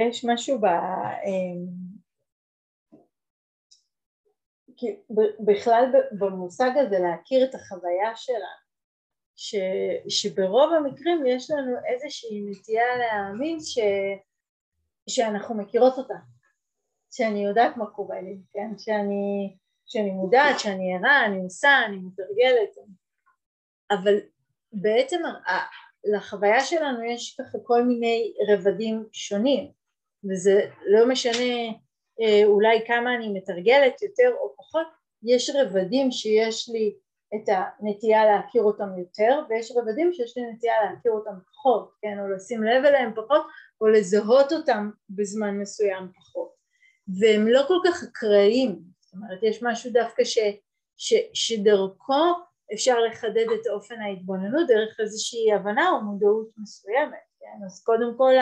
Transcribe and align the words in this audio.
יש 0.00 0.24
משהו 0.24 0.60
ב... 0.60 0.64
אמ, 1.26 1.90
בכלל 5.40 5.84
במושג 6.18 6.70
הזה 6.76 6.98
להכיר 6.98 7.44
את 7.44 7.54
החוויה 7.54 8.16
שלנו, 8.16 8.60
ש, 9.36 9.54
שברוב 10.08 10.72
המקרים 10.72 11.26
יש 11.26 11.50
לנו 11.50 11.76
איזושהי 11.86 12.40
נטייה 12.50 12.96
להאמין 12.98 13.60
ש, 13.60 13.78
שאנחנו 15.08 15.54
מכירות 15.54 15.98
אותה, 15.98 16.14
שאני 17.10 17.44
יודעת 17.44 17.76
מה 17.76 17.86
קורה 17.86 18.20
לי, 18.20 18.38
כן? 18.52 18.78
שאני, 18.78 19.56
שאני 19.86 20.10
מודעת, 20.10 20.58
שאני 20.58 20.96
ערה, 20.96 21.26
אני 21.26 21.42
עושה, 21.42 21.70
אני 21.86 21.96
מתרגלת, 21.96 22.76
אבל 23.90 24.14
בעצם 24.72 25.20
לחוויה 26.04 26.60
שלנו 26.60 27.04
יש 27.04 27.40
ככה 27.40 27.58
כל 27.64 27.82
מיני 27.82 28.34
רבדים 28.48 29.04
שונים 29.12 29.79
וזה 30.24 30.60
לא 30.86 31.08
משנה 31.08 31.72
אה, 32.20 32.44
אולי 32.44 32.86
כמה 32.86 33.14
אני 33.14 33.28
מתרגלת 33.28 34.02
יותר 34.02 34.30
או 34.40 34.54
פחות, 34.56 34.86
יש 35.22 35.50
רבדים 35.54 36.10
שיש 36.10 36.68
לי 36.68 36.94
את 37.34 37.48
הנטייה 37.48 38.24
להכיר 38.24 38.62
אותם 38.62 38.98
יותר 38.98 39.40
ויש 39.48 39.72
רבדים 39.76 40.12
שיש 40.12 40.36
לי 40.36 40.42
נטייה 40.52 40.74
להכיר 40.84 41.12
אותם 41.12 41.34
פחות, 41.52 41.92
כן, 42.02 42.18
או 42.20 42.28
לשים 42.28 42.62
לב 42.62 42.84
אליהם 42.84 43.12
פחות 43.14 43.46
או 43.80 43.86
לזהות 43.86 44.52
אותם 44.52 44.90
בזמן 45.10 45.58
מסוים 45.58 46.08
פחות 46.16 46.50
והם 47.20 47.48
לא 47.48 47.62
כל 47.68 47.78
כך 47.84 48.02
אקראיים, 48.02 48.80
זאת 49.00 49.14
אומרת 49.14 49.42
יש 49.42 49.62
משהו 49.62 49.92
דווקא 49.92 50.24
ש, 50.24 50.38
ש, 50.96 51.14
שדרכו 51.34 52.24
אפשר 52.74 53.00
לחדד 53.00 53.46
את 53.60 53.66
אופן 53.70 54.00
ההתבוננות 54.00 54.66
דרך 54.68 55.00
איזושהי 55.00 55.52
הבנה 55.52 55.90
או 55.90 56.00
מודעות 56.00 56.48
מסוימת, 56.58 57.18
כן? 57.40 57.64
אז 57.66 57.82
קודם 57.84 58.14
כל 58.16 58.32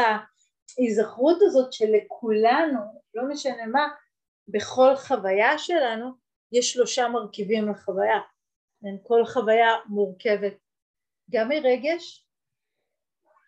ההיזכרות 0.79 1.39
הזאת 1.43 1.73
שלכולנו, 1.73 2.81
לא 3.15 3.29
משנה 3.29 3.67
מה, 3.67 3.89
בכל 4.49 4.97
חוויה 4.97 5.59
שלנו 5.59 6.11
יש 6.53 6.73
שלושה 6.73 7.09
מרכיבים 7.09 7.69
לחוויה? 7.69 8.21
כל 9.03 9.25
חוויה 9.27 9.69
מורכבת 9.87 10.55
גם 11.31 11.49
מרגש, 11.49 12.27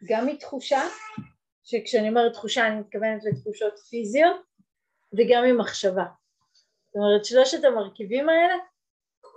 גם 0.05 0.27
מתחושה, 0.27 0.81
שכשאני 1.65 2.09
אומרת 2.09 2.33
תחושה 2.33 2.67
אני 2.67 2.81
מתכוונת 2.81 3.25
לתחושות 3.25 3.79
פיזיות, 3.79 4.37
וגם 5.13 5.45
ממחשבה. 5.45 6.05
זאת 6.87 6.97
אומרת 6.97 7.25
שלושת 7.25 7.65
המרכיבים 7.65 8.29
האלה 8.29 8.55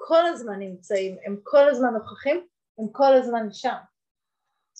כל 0.07 0.25
הזמן 0.25 0.59
נמצאים, 0.59 1.17
הם 1.25 1.37
כל 1.43 1.69
הזמן 1.69 1.93
נוכחים, 1.93 2.47
הם 2.77 2.85
כל 2.91 3.13
הזמן 3.13 3.51
שם. 3.51 3.75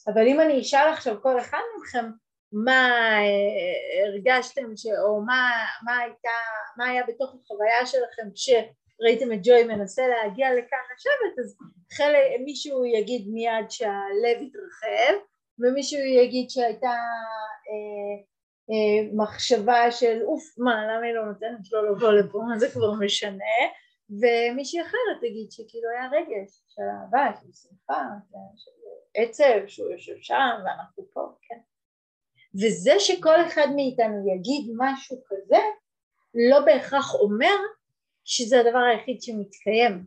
אבל 0.07 0.27
אם 0.27 0.41
אני 0.41 0.61
אשאל 0.61 0.89
עכשיו 0.93 1.21
כל 1.21 1.39
אחד 1.39 1.61
מכם 1.81 2.11
מה 2.53 2.89
אה, 3.19 4.07
הרגשתם 4.07 4.77
ש... 4.77 4.85
או 4.85 5.21
מה, 5.21 5.51
מה, 5.83 5.97
הייתה, 5.97 6.29
מה 6.77 6.89
היה 6.89 7.03
בתוך 7.07 7.35
החוויה 7.35 7.85
שלכם 7.85 8.29
כשראיתם 8.33 9.33
את 9.33 9.39
ג'וי 9.43 9.63
מנסה 9.63 10.07
להגיע 10.07 10.53
לכאן 10.53 10.79
לשבת 10.95 11.39
אז 11.39 11.57
חלק, 11.97 12.17
מישהו 12.45 12.85
יגיד 12.85 13.27
מיד 13.27 13.69
שהלב 13.69 14.37
התרחב 14.41 15.13
ומישהו 15.59 15.99
יגיד 15.99 16.49
שהייתה 16.49 16.95
אה, 17.69 18.15
אה, 18.69 19.09
מחשבה 19.13 19.91
של 19.91 20.21
אוף 20.23 20.43
מה 20.57 20.83
למה 20.85 21.05
היא 21.05 21.13
לא 21.13 21.25
נותנת 21.25 21.71
לו 21.71 21.91
לבוא 21.91 22.11
לפה 22.11 22.39
מה 22.49 22.59
זה 22.59 22.69
כבר 22.71 22.93
משנה 22.99 23.55
ומישהי 24.09 24.81
אחרת 24.81 25.17
תגיד 25.19 25.51
שכאילו 25.51 25.89
היה 25.89 26.09
רגש 26.11 26.61
של 26.67 26.81
אהבה, 26.81 27.31
של 27.41 27.51
שמחה, 27.53 28.03
של 28.55 28.71
עצב, 29.15 29.67
שהוא 29.67 29.91
יושב 29.91 30.15
שם 30.21 30.55
ואנחנו 30.65 31.03
פה, 31.13 31.21
כן? 31.41 31.59
וזה 32.55 32.91
שכל 32.99 33.45
אחד 33.47 33.67
מאיתנו 33.75 34.35
יגיד 34.35 34.73
משהו 34.77 35.17
כזה, 35.25 35.57
לא 36.49 36.65
בהכרח 36.65 37.13
אומר 37.13 37.55
שזה 38.23 38.59
הדבר 38.59 38.79
היחיד 38.79 39.21
שמתקיים. 39.21 40.05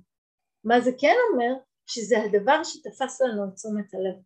מה 0.64 0.80
זה 0.80 0.90
כן 0.98 1.14
אומר? 1.32 1.52
שזה 1.86 2.16
הדבר 2.22 2.64
שתפס 2.64 3.20
לנו 3.20 3.44
את 3.44 3.54
תשומת 3.54 3.94
הלב. 3.94 4.16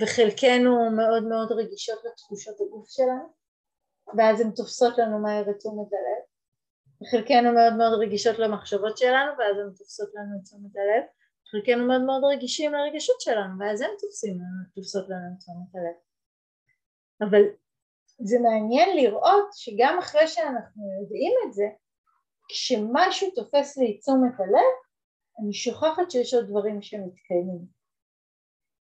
וחלקנו 0.00 0.90
מאוד 0.96 1.24
מאוד 1.24 1.52
רגישות 1.52 1.98
לתחושות 2.04 2.60
הגוף 2.60 2.88
שלנו, 2.88 3.28
ואז 4.18 4.40
הן 4.40 4.50
תופסות 4.50 4.98
לנו 4.98 5.18
מהר 5.18 5.50
את 5.50 5.58
תשומת 5.58 5.92
הלב, 5.92 6.22
חלקנו 7.10 7.52
מאוד 7.52 7.74
מאוד 7.76 8.00
רגישות 8.00 8.38
למחשבות 8.38 8.98
שלנו 8.98 9.32
ואז 9.38 9.56
הן 9.58 9.70
תופסות 9.76 10.08
לנו 10.14 10.38
את 10.38 10.44
תשומת 10.44 10.76
הלב 10.76 11.04
חלקנו 11.50 11.86
מאוד 11.86 12.02
מאוד 12.02 12.24
רגישים 12.24 12.72
לרגשות 12.72 13.20
שלנו 13.20 13.58
ואז 13.60 13.80
הן 13.80 13.90
תופסות 14.74 15.08
לנו 15.08 15.28
את 15.32 15.40
תשומת 15.40 15.74
הלב 15.74 15.96
אבל 17.30 17.42
זה 18.18 18.36
מעניין 18.38 18.96
לראות 18.96 19.48
שגם 19.52 19.98
אחרי 19.98 20.28
שאנחנו 20.28 20.82
יודעים 21.00 21.32
את 21.46 21.52
זה 21.52 21.64
כשמשהו 22.48 23.30
תופס 23.30 23.76
לי 23.76 23.98
תשומת 23.98 24.40
הלב 24.40 24.72
אני 25.40 25.52
שוכחת 25.52 26.10
שיש 26.10 26.34
עוד 26.34 26.46
דברים 26.48 26.82
שמתקיימים. 26.82 27.66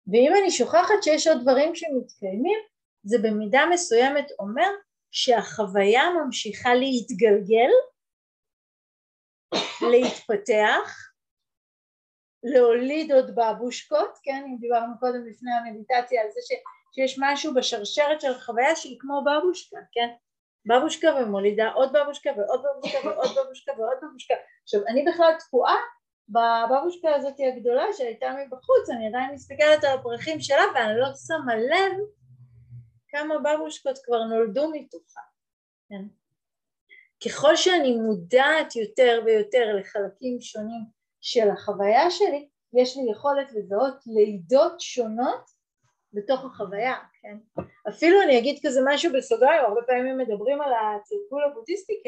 ואם 0.07 0.33
אני 0.41 0.51
שוכחת 0.51 1.03
שיש 1.03 1.27
עוד 1.27 1.41
דברים 1.41 1.75
שמתקיימים 1.75 2.59
זה 3.03 3.17
במידה 3.23 3.61
מסוימת 3.73 4.31
אומר 4.39 4.69
שהחוויה 5.11 6.03
ממשיכה 6.09 6.69
להתגלגל 6.73 7.71
להתפתח, 9.91 11.09
להוליד 12.43 13.11
עוד 13.11 13.35
בבושקות, 13.35 14.17
כן, 14.23 14.43
אם 14.47 14.57
דיברנו 14.59 14.99
קודם 14.99 15.25
לפני 15.25 15.51
המדיטציה 15.51 16.21
על 16.21 16.27
זה 16.31 16.39
ש, 16.43 16.51
שיש 16.91 17.15
משהו 17.19 17.53
בשרשרת 17.53 18.21
של 18.21 18.31
החוויה 18.31 18.75
שהיא 18.75 18.97
כמו 18.99 19.23
בבושקה, 19.25 19.77
כן, 19.91 20.09
בבושקה 20.65 21.07
ומולידה 21.15 21.71
עוד 21.71 21.93
בבושקה 21.93 22.29
ועוד 22.37 22.63
בבושקה 22.63 23.07
ועוד 23.07 23.29
בבושקה 23.45 23.71
ועוד 23.77 23.97
בבושקה. 24.03 24.33
עכשיו 24.63 24.81
אני 24.87 25.05
בכלל 25.05 25.33
תקועה 25.39 25.75
בבבושקה 26.29 27.15
הזאת 27.15 27.33
הגדולה 27.39 27.83
שהייתה 27.97 28.33
מבחוץ, 28.45 28.89
אני 28.89 29.07
עדיין 29.07 29.33
מסתכלת 29.33 29.83
על 29.83 29.99
הפרחים 29.99 30.39
שלה 30.39 30.63
ואני 30.75 30.99
לא 30.99 31.07
שמה 31.27 31.55
לב 31.55 31.97
כמה 33.07 33.35
בבושקות 33.39 33.99
כבר 34.05 34.23
נולדו 34.23 34.71
מתוכה, 34.73 35.21
כן. 35.89 36.05
ככל 37.25 37.55
שאני 37.55 37.97
מודעת 37.97 38.75
יותר 38.75 39.21
ויותר 39.25 39.75
לחלקים 39.75 40.41
שונים 40.41 40.85
של 41.21 41.49
החוויה 41.49 42.11
שלי, 42.11 42.49
יש 42.73 42.97
לי 42.97 43.11
יכולת 43.11 43.51
לזהות 43.51 43.95
לידות 44.05 44.79
שונות 44.79 45.58
בתוך 46.13 46.45
החוויה, 46.45 46.95
כן? 47.21 47.37
אפילו 47.89 48.21
אני 48.21 48.39
אגיד 48.39 48.59
כזה 48.65 48.79
משהו 48.85 49.13
בסוגריים, 49.13 49.65
הרבה 49.65 49.81
פעמים 49.87 50.17
מדברים 50.17 50.61
על 50.61 50.71
התרגול 50.73 51.43
הבודהיסטי 51.51 51.93
כ... 52.03 52.07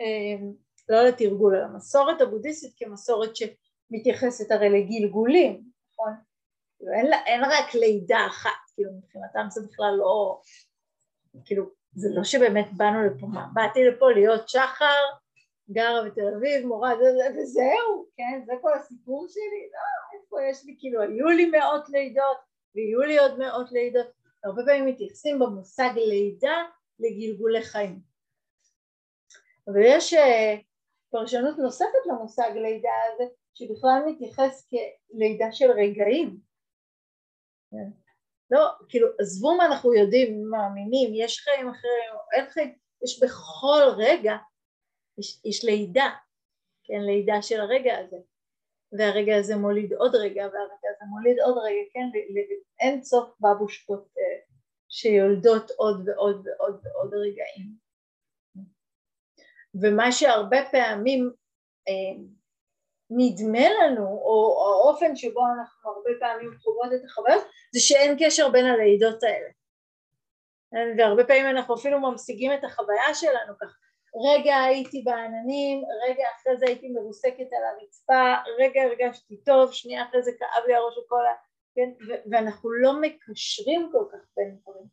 אמ, 0.00 0.52
לא 0.88 1.02
לתרגול, 1.02 1.56
אלא 1.56 1.64
המסורת 1.64 2.20
הבודהיסטית 2.20 2.72
כמסורת 2.76 3.30
שמתייחסת 3.36 4.50
הרי 4.50 4.68
לגלגולים, 4.68 5.64
נכון? 5.92 6.12
כאילו 6.78 6.92
אין, 6.92 7.06
אין 7.26 7.44
רק 7.44 7.74
לידה 7.74 8.26
אחת, 8.26 8.50
כאילו 8.74 8.90
מבחינתם 8.92 9.46
זה 9.48 9.60
בכלל 9.68 9.94
לא, 9.98 10.40
כאילו 11.44 11.70
זה 11.92 12.08
לא 12.12 12.24
שבאמת 12.24 12.66
באנו 12.76 13.06
לפה, 13.06 13.26
באתי 13.54 13.84
לפה 13.84 14.12
להיות 14.12 14.48
שחר, 14.48 15.02
גרה 15.70 16.04
בתל 16.04 16.34
אביב, 16.36 16.66
מורה, 16.66 16.92
זה, 16.96 17.12
זה, 17.12 17.40
וזהו, 17.40 18.06
כן, 18.16 18.42
זה 18.46 18.52
כל 18.62 18.72
הסיפור 18.72 19.26
שלי, 19.28 19.70
לא, 19.72 20.18
איפה 20.18 20.36
יש 20.50 20.64
לי, 20.64 20.76
כאילו, 20.78 21.02
היו 21.02 21.26
לי 21.26 21.46
מאות 21.46 21.88
לידות, 21.88 22.36
ויהיו 22.74 23.00
לי 23.00 23.18
עוד 23.18 23.38
מאות 23.38 23.72
לידות, 23.72 24.06
הרבה 24.44 24.62
פעמים 24.66 24.86
מתייחסים 24.86 25.38
במושג 25.38 25.90
לידה 25.96 26.64
לגלגולי 26.98 27.62
חיים. 27.62 28.00
אבל 29.68 29.82
יש 29.84 30.14
אה, 30.14 30.56
פרשנות 31.10 31.58
נוספת 31.58 32.06
למושג 32.06 32.50
לידה 32.54 32.90
הזה, 33.14 33.24
שבכלל 33.54 34.02
מתייחס 34.06 34.68
כלידה 35.10 35.52
של 35.52 35.70
רגעים. 35.70 36.38
כן. 37.70 37.90
לא, 38.50 38.68
כאילו, 38.88 39.08
עזבו 39.20 39.56
מה 39.56 39.66
אנחנו 39.66 39.94
יודעים, 39.94 40.50
מאמינים, 40.50 41.10
יש 41.14 41.40
חיים 41.40 41.68
אחרים, 41.68 42.10
אין 42.32 42.50
חיים, 42.50 42.74
יש 43.04 43.22
בכל 43.22 43.82
רגע, 43.96 44.36
יש, 45.18 45.40
יש 45.44 45.64
לידה, 45.64 46.10
כן, 46.84 47.00
לידה 47.00 47.42
של 47.42 47.60
הרגע 47.60 47.98
הזה, 47.98 48.16
והרגע 48.98 49.36
הזה 49.36 49.56
מוליד 49.56 49.92
עוד 49.92 50.14
רגע, 50.14 50.42
והרגע 50.42 50.88
הזה 50.94 51.04
מוליד 51.10 51.36
עוד 51.40 51.58
רגע, 51.58 51.80
כן, 51.92 52.18
אין 52.80 53.02
סוף 53.02 53.34
בבושקות 53.40 54.08
אה, 54.18 54.40
שיולדות 54.88 55.70
עוד 55.76 56.08
ועוד 56.08 56.46
ועוד 56.46 56.80
ועוד 56.84 57.14
רגעים. 57.14 57.84
ומה 59.82 60.12
שהרבה 60.12 60.58
פעמים 60.70 61.30
אה, 61.88 62.22
נדמה 63.10 63.68
לנו, 63.70 64.06
או 64.06 64.64
האופן 64.66 65.16
שבו 65.16 65.40
אנחנו 65.58 65.90
הרבה 65.90 66.10
פעמים 66.20 66.50
חוות 66.58 66.92
את 67.00 67.04
החוויות, 67.04 67.44
זה 67.72 67.80
שאין 67.80 68.16
קשר 68.20 68.50
בין 68.50 68.66
הלידות 68.66 69.22
האלה. 69.22 69.48
והרבה 70.98 71.24
פעמים 71.24 71.46
אנחנו 71.46 71.74
אפילו 71.74 72.00
ממשיגים 72.00 72.52
את 72.52 72.64
החוויה 72.64 73.14
שלנו 73.14 73.54
כך, 73.60 73.78
רגע 74.16 74.56
הייתי 74.56 75.02
בעננים, 75.02 75.82
רגע 76.08 76.24
אחרי 76.36 76.56
זה 76.56 76.66
הייתי 76.66 76.88
מרוסקת 76.88 77.48
על 77.52 77.64
הרצפה, 77.64 78.34
רגע 78.58 78.82
הרגשתי 78.82 79.36
טוב, 79.36 79.72
שנייה 79.72 80.04
אחרי 80.08 80.22
זה 80.22 80.30
כאב 80.38 80.64
לי 80.66 80.74
הראש 80.74 80.98
וכל 80.98 81.26
ה... 81.26 81.34
כן? 81.74 81.90
ואנחנו 82.30 82.72
לא 82.72 83.00
מקשרים 83.00 83.88
כל 83.92 84.04
כך 84.12 84.26
בין 84.36 84.58
דברים. 84.62 84.86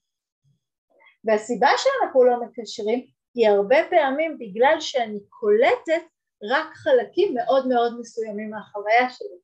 והסיבה 1.24 1.70
שאנחנו 1.78 2.24
לא 2.24 2.42
מקשרים 2.42 3.08
היא 3.34 3.50
הרבה 3.50 3.78
פעמים 3.90 4.38
בגלל 4.38 4.76
שאני 4.80 5.20
קולטת 5.30 6.04
רק 6.52 6.74
חלקים 6.74 7.34
מאוד 7.34 7.68
מאוד 7.68 8.00
מסוימים 8.00 8.50
מהחוויה 8.50 9.10
שלי. 9.10 9.38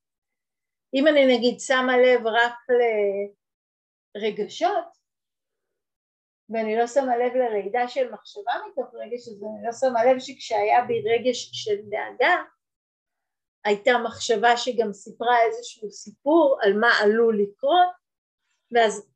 אם 0.94 1.08
אני 1.08 1.38
נגיד 1.38 1.60
שמה 1.60 1.98
לב 1.98 2.28
רק 2.28 2.56
לרגשות 4.16 4.97
ואני 6.50 6.78
לא 6.78 6.88
שמה 6.88 7.18
לב 7.18 7.34
ללידה 7.36 7.88
של 7.88 8.12
מחשבה 8.12 8.52
מתוך 8.72 8.94
רגש, 8.94 9.28
אז 9.28 9.44
אני 9.44 9.66
לא 9.66 9.72
שמה 9.72 10.06
לב 10.06 10.20
שכשהיה 10.20 10.86
בי 10.88 11.02
רגש 11.02 11.50
של 11.54 11.76
דאגה 11.90 12.36
הייתה 13.66 13.92
מחשבה 14.04 14.58
שגם 14.58 14.94
סיפרה 14.94 15.36
איזשהו 15.48 15.92
סיפור 15.92 16.60
על 16.62 16.80
מה 16.80 16.90
עלול 17.02 17.42
לקרות 17.42 17.88
ואז, 18.72 19.10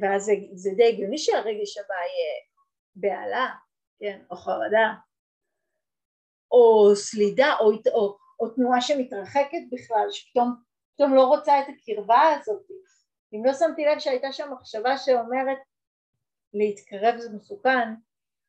ואז 0.00 0.24
זה, 0.24 0.32
זה 0.52 0.70
די 0.76 0.88
הגיוני 0.88 1.18
שהרגש 1.18 1.78
הבא 1.78 1.94
יהיה 1.94 2.34
בהלה, 2.94 3.46
כן, 4.00 4.20
או 4.30 4.36
חרדה 4.36 4.94
או 6.50 6.96
סלידה 6.96 7.54
או, 7.60 7.70
או, 7.92 8.16
או 8.40 8.48
תנועה 8.48 8.80
שמתרחקת 8.80 9.62
בכלל 9.72 10.06
שפתאום 10.10 11.14
לא 11.14 11.26
רוצה 11.26 11.60
את 11.60 11.66
הקרבה 11.68 12.36
הזאת. 12.40 12.62
אם 13.32 13.44
לא 13.44 13.52
שמתי 13.54 13.84
לב 13.84 13.98
שהייתה 13.98 14.32
שם 14.32 14.50
מחשבה 14.52 14.98
שאומרת 14.98 15.58
להתקרב 16.54 17.18
זה 17.18 17.36
מסוכן 17.36 17.88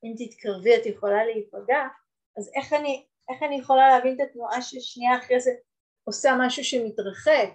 אם 0.04 0.14
תתקרבי 0.18 0.76
את 0.76 0.86
יכולה 0.86 1.26
להיפגע 1.26 1.88
אז 2.38 2.52
איך 2.56 2.74
אני, 2.74 3.06
איך 3.30 3.44
אני 3.44 3.60
יכולה 3.60 3.90
להבין 3.90 4.16
את 4.16 4.30
התנועה 4.30 4.62
ששנייה 4.62 5.18
אחרי 5.18 5.40
זה 5.40 5.52
עושה 6.04 6.30
משהו 6.40 6.64
שמתרחק 6.64 7.50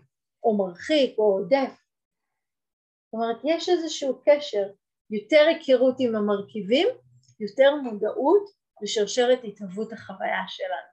או 0.45 0.57
מרחיק 0.57 1.19
או 1.19 1.25
עודף? 1.25 1.71
זאת 3.05 3.15
אומרת 3.15 3.37
יש 3.45 3.69
איזשהו 3.69 4.23
קשר 4.25 4.73
יותר 5.11 5.47
היכרות 5.49 5.97
עם 5.99 6.17
המרכיבים 6.17 6.89
יותר 7.41 7.75
מודעות 7.75 8.51
לשרשרת 8.83 9.39
התהוות 9.45 9.93
החוויה 9.93 10.43
שלנו. 10.49 10.91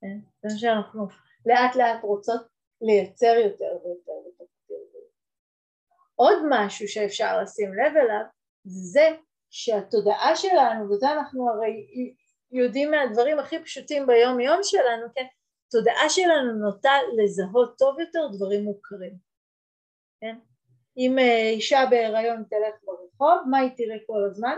כן? 0.00 0.18
זה 0.42 0.54
מה 0.54 0.58
שאנחנו 0.58 1.06
לאט 1.46 1.76
לאט 1.76 2.02
רוצות 2.02 2.40
לייצר 2.80 3.34
יותר 3.44 3.78
ויותר 3.84 4.12
עוד 6.14 6.38
משהו 6.50 6.88
שאפשר 6.88 7.42
לשים 7.42 7.74
לב 7.74 7.96
אליו 7.96 8.24
זה 8.64 9.08
שהתודעה 9.50 10.36
שלנו, 10.36 10.90
וזה 10.90 11.12
אנחנו 11.12 11.50
הרי 11.50 11.86
יודעים 12.52 12.90
מהדברים 12.90 13.38
הכי 13.38 13.62
פשוטים 13.64 14.06
ביום 14.06 14.40
יום 14.40 14.58
שלנו, 14.62 15.06
כן? 15.14 15.26
התודעה 15.68 16.08
שלנו 16.08 16.52
נוטה 16.52 16.92
לזהות 17.16 17.78
טוב 17.78 18.00
יותר 18.00 18.28
דברים 18.36 18.64
מוכרים, 18.64 19.14
כן? 20.20 20.36
אם 20.96 21.18
אה, 21.18 21.48
אישה 21.48 21.84
בהיריון 21.90 22.44
תלך 22.50 22.74
ברחוב, 22.84 23.48
מה 23.50 23.58
היא 23.58 23.70
תראה 23.76 23.96
כל 24.06 24.24
הזמן? 24.30 24.56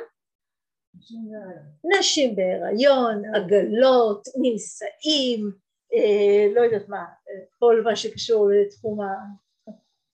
נשים 1.99 2.37
בהיריון, 2.37 3.23
עגלות, 3.35 4.25
נישאים, 4.41 5.51
אה, 5.95 6.55
לא 6.55 6.61
יודעת 6.61 6.89
מה, 6.89 6.99
אה, 6.99 7.45
כל 7.59 7.83
מה 7.85 7.97
שקשור 7.97 8.49
לתחום. 8.51 8.99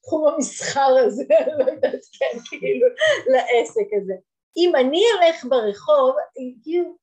תחום 0.02 0.28
המסחר 0.28 0.96
הזה, 1.06 1.24
לא 1.58 1.70
יודעת, 1.70 2.00
כן, 2.18 2.38
כאילו, 2.48 2.86
לעסק 3.26 3.86
הזה. 4.02 4.14
אם 4.56 4.72
אני 4.76 5.02
אלך 5.12 5.44
ברחוב, 5.44 6.14
כאילו, 6.62 6.96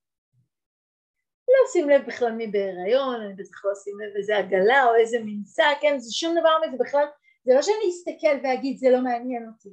לא 1.50 1.72
שים 1.72 1.90
לב 1.90 2.02
בכלל 2.08 2.32
מי 2.32 2.48
בהיריון, 2.48 3.22
אני 3.22 3.34
בטח 3.34 3.66
לא 3.66 3.72
שים 3.84 4.00
לב 4.00 4.16
איזה 4.16 4.38
עגלה 4.38 4.86
או 4.86 4.96
איזה 4.96 5.18
מנסה, 5.26 5.66
כן, 5.82 6.00
זה 6.00 6.14
שום 6.14 6.40
דבר 6.40 6.50
מזה 6.68 6.78
בכלל, 6.80 7.06
זה 7.46 7.54
לא 7.54 7.62
שאני 7.62 7.90
אסתכל 7.90 8.48
ואגיד 8.48 8.78
זה 8.78 8.90
לא 8.90 9.02
מעניין 9.02 9.48
אותי. 9.48 9.70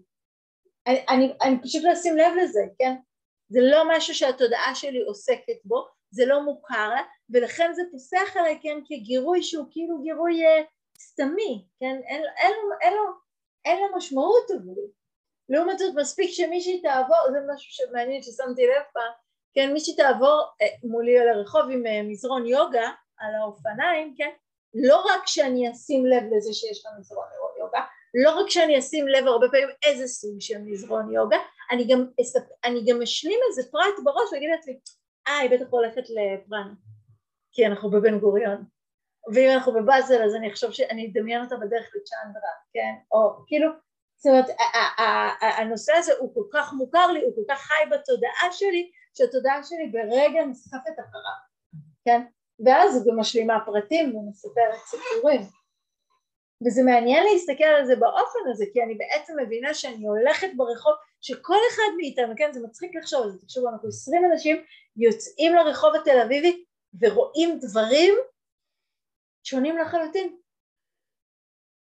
אני, 0.87 1.05
אני, 1.09 1.33
אני 1.43 1.63
פשוט 1.63 1.85
לא 1.85 1.93
אשים 1.93 2.17
לב 2.17 2.33
לזה, 2.43 2.61
כן? 2.79 2.95
זה 3.49 3.61
לא 3.63 3.83
משהו 3.89 4.15
שהתודעה 4.15 4.75
שלי 4.75 5.03
עוסקת 5.03 5.65
בו, 5.65 5.87
זה 6.11 6.27
לא 6.27 6.43
מוכר 6.43 6.89
לה, 6.89 7.03
ולכן 7.31 7.73
זה 7.75 7.83
פוסח 7.91 8.37
עליי, 8.37 8.59
כן, 8.63 8.79
כגירוי 8.87 9.43
שהוא 9.43 9.67
כאילו 9.71 10.03
גירוי 10.03 10.47
אה, 10.47 10.63
סתמי, 11.01 11.67
כן? 11.81 12.01
אין, 12.07 12.23
אין, 12.39 12.63
אין, 12.81 12.93
לו, 12.95 13.03
אין 13.65 13.79
לו 13.79 13.97
משמעות 13.97 14.51
עבורי. 14.51 14.87
לעומת 15.49 15.79
זאת 15.79 15.95
מספיק 15.97 16.31
שמישהי 16.31 16.83
תעבור, 16.83 17.17
זה 17.33 17.39
משהו 17.55 17.73
שמעניין 17.73 18.23
ששמתי 18.23 18.67
לב 18.67 18.83
פעם, 18.93 19.13
כן, 19.55 19.73
מישהי 19.73 19.97
תעבור 19.97 20.43
אה, 20.63 20.67
מולי 20.85 21.19
על 21.19 21.29
הרחוב 21.29 21.71
עם 21.71 21.87
אה, 21.87 22.03
מזרון 22.03 22.47
יוגה 22.47 22.91
על 23.19 23.35
האופניים, 23.35 24.15
כן, 24.17 24.31
לא 24.75 24.97
רק 24.97 25.27
שאני 25.27 25.71
אשים 25.71 26.07
לב 26.07 26.23
לזה 26.37 26.53
שיש 26.53 26.87
לה 26.87 26.91
מזרון 26.99 27.27
יוגה, 27.59 27.85
לא 28.15 28.41
רק 28.41 28.51
שאני 28.51 28.79
אשים 28.79 29.09
לב 29.09 29.27
הרבה 29.27 29.47
פעמים 29.49 29.69
איזה 29.87 30.07
סוג 30.07 30.41
של 30.41 30.59
מזרון 30.59 31.13
יוגה, 31.13 31.39
אני 31.71 31.87
גם, 31.89 32.07
אני 32.65 32.85
גם 32.87 33.03
אשלים 33.03 33.39
איזה 33.49 33.71
פרט 33.71 33.95
בראש 34.05 34.33
ואגיד 34.33 34.49
לעצמי, 34.51 34.79
אה, 35.29 35.39
היא 35.39 35.51
בטח 35.51 35.67
הולכת 35.71 36.03
לפרנה, 36.11 36.75
כי 37.53 37.67
אנחנו 37.67 37.91
בבן 37.91 38.19
גוריון, 38.19 38.65
ואם 39.35 39.51
אנחנו 39.55 39.73
בבאזל 39.73 40.23
אז 40.23 40.35
אני 40.35 40.53
אחשוב 40.53 40.73
שאני 40.73 41.11
אדמיין 41.13 41.45
אותה 41.45 41.57
בדרך 41.57 41.91
לצ'נדרה, 41.97 42.51
כן? 42.73 42.95
או 43.13 43.33
כאילו, 43.47 43.71
זאת 44.17 44.27
אומרת, 44.27 44.47
הנושא 45.41 45.93
הזה 45.97 46.13
הוא 46.19 46.35
כל 46.35 46.45
כך 46.53 46.73
מוכר 46.73 47.07
לי, 47.07 47.23
הוא 47.25 47.35
כל 47.35 47.55
כך 47.55 47.61
חי 47.61 47.85
בתודעה 47.91 48.53
שלי, 48.53 48.91
שהתודעה 49.15 49.63
שלי 49.65 49.87
ברגע 49.93 50.45
נסחפת 50.45 50.95
אחריו, 51.01 51.39
כן? 52.05 52.23
ואז 52.65 53.07
היא 53.07 53.15
משלימה 53.15 53.59
פרטים 53.67 54.17
ומספרת 54.17 54.79
סיפורים. 54.87 55.41
וזה 56.67 56.83
מעניין 56.83 57.25
להסתכל 57.33 57.65
על 57.65 57.87
זה 57.87 57.97
באופן 57.97 58.39
הזה, 58.51 58.65
כי 58.73 58.83
אני 58.83 58.95
בעצם 58.95 59.37
מבינה 59.43 59.75
שאני 59.75 60.07
הולכת 60.07 60.49
ברחוב, 60.57 60.93
שכל 61.21 61.59
אחד 61.73 61.97
מאיתנו, 61.97 62.35
כן, 62.37 62.53
זה 62.53 62.61
מצחיק 62.63 62.97
לחשוב 62.97 63.23
על 63.23 63.31
זה, 63.31 63.39
תחשבו, 63.39 63.69
אנחנו 63.69 63.89
עשרים 63.89 64.25
אנשים 64.33 64.65
יוצאים 64.97 65.55
לרחוב 65.55 65.95
התל 65.95 66.21
אביבי 66.21 66.65
ורואים 67.01 67.59
דברים 67.59 68.15
שונים 69.47 69.79
לחלוטין. 69.79 70.37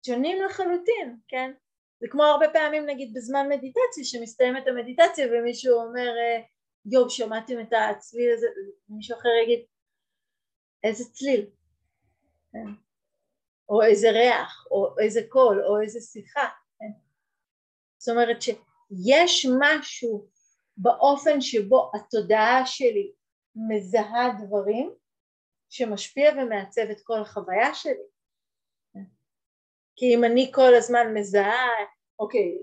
שונים 0.06 0.42
לחלוטין, 0.42 1.16
כן? 1.28 1.52
זה 2.00 2.06
כמו 2.10 2.22
הרבה 2.22 2.46
פעמים 2.52 2.86
נגיד 2.86 3.14
בזמן 3.14 3.48
מדיטציה 3.48 4.04
שמסתיימת 4.04 4.66
המדיטציה 4.66 5.26
ומישהו 5.32 5.74
אומר 5.74 6.10
יואו 6.86 7.10
שמעתם 7.10 7.60
את 7.60 7.72
הצליל 7.72 8.32
הזה 8.32 8.46
ומישהו 8.88 9.18
אחר 9.18 9.28
יגיד 9.42 9.64
איזה 10.84 11.04
צליל 11.12 11.50
כן? 12.52 12.66
או 13.68 13.82
איזה 13.82 14.10
ריח 14.10 14.66
או 14.70 14.98
איזה 14.98 15.20
קול 15.28 15.64
או 15.66 15.80
איזה 15.80 16.00
שיחה 16.00 16.48
כן? 16.78 16.90
זאת 17.98 18.08
אומרת 18.08 18.42
שיש 18.42 19.46
משהו 19.60 20.28
באופן 20.76 21.40
שבו 21.40 21.90
התודעה 21.94 22.66
שלי 22.66 23.12
מזהה 23.56 24.28
דברים 24.44 24.94
שמשפיע 25.70 26.30
ומעצב 26.32 26.82
את 26.90 27.00
כל 27.04 27.20
החוויה 27.20 27.74
שלי. 27.74 28.02
כי 29.96 30.14
אם 30.14 30.24
אני 30.24 30.50
כל 30.54 30.74
הזמן 30.74 31.14
מזהה, 31.14 31.68
אוקיי, 32.18 32.58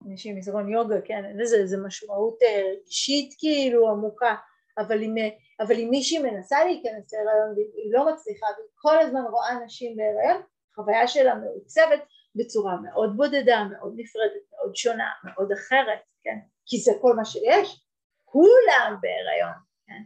מישהי 0.00 0.32
מזרון 0.32 0.72
יוגה, 0.72 1.00
כן, 1.04 1.36
לזה 1.38 1.56
איזה 1.56 1.76
משמעות 1.86 2.38
רגשית 2.82 3.34
כאילו 3.38 3.88
עמוקה, 3.88 4.34
אבל 4.78 5.02
אם, 5.02 5.14
אבל 5.60 5.74
אם 5.74 5.88
מישהי 5.90 6.18
מנסה 6.18 6.64
להיכנס 6.64 7.12
להיריון 7.12 7.52
והיא 7.56 7.92
לא 7.92 8.12
מצליחה 8.12 8.46
והיא 8.46 8.70
כל 8.74 8.98
הזמן 8.98 9.20
רואה 9.30 9.64
נשים 9.64 9.96
בהיריון, 9.96 10.42
החוויה 10.72 11.08
שלה 11.08 11.34
מעוצבת 11.34 12.00
בצורה 12.34 12.76
מאוד 12.76 13.16
בודדה, 13.16 13.64
מאוד 13.64 13.94
נפרדת, 13.96 14.42
מאוד 14.52 14.76
שונה, 14.76 15.10
מאוד 15.24 15.52
אחרת, 15.52 15.98
כן, 16.22 16.38
כי 16.66 16.78
זה 16.78 16.92
כל 17.00 17.16
מה 17.16 17.24
שיש, 17.24 17.86
כולם 18.24 18.96
בהיריון, 19.00 19.54
כן, 19.86 20.02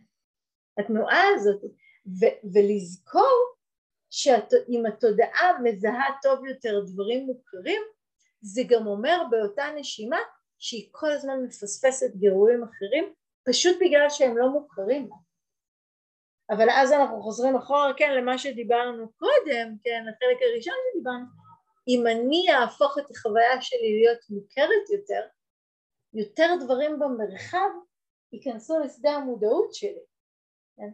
התנועה 0.79 1.23
הזאת, 1.35 1.61
ו- 2.07 2.53
ולזכור 2.55 3.55
שאם 4.11 4.87
התודעה 4.87 5.59
מזהה 5.63 6.09
טוב 6.23 6.45
יותר 6.45 6.81
דברים 6.87 7.27
מוכרים 7.27 7.83
זה 8.41 8.63
גם 8.69 8.87
אומר 8.87 9.23
באותה 9.31 9.65
נשימה 9.77 10.19
שהיא 10.59 10.89
כל 10.93 11.11
הזמן 11.13 11.45
מפספסת 11.45 12.17
גירויים 12.17 12.63
אחרים 12.63 13.15
פשוט 13.49 13.77
בגלל 13.81 14.07
שהם 14.09 14.39
לא 14.39 14.49
מוכרים 14.49 15.11
אבל 16.51 16.71
אז 16.71 16.93
אנחנו 16.93 17.23
חוזרים 17.23 17.57
אחורה 17.57 17.93
כן 17.97 18.15
למה 18.15 18.39
שדיברנו 18.39 19.13
קודם 19.13 19.77
כן 19.83 20.05
לחלק 20.09 20.39
הראשון 20.43 20.75
שדיברנו 20.93 21.25
אם 21.89 22.07
אני 22.07 22.47
אהפוך 22.53 22.99
את 22.99 23.11
החוויה 23.11 23.63
שלי 23.63 24.01
להיות 24.01 24.19
מוכרת 24.31 24.91
יותר 24.93 25.27
יותר 26.15 26.65
דברים 26.65 26.99
במרחב 26.99 27.71
ייכנסו 28.33 28.79
לשדה 28.79 29.11
המודעות 29.11 29.75
שלי 29.75 30.05
כן? 30.77 30.91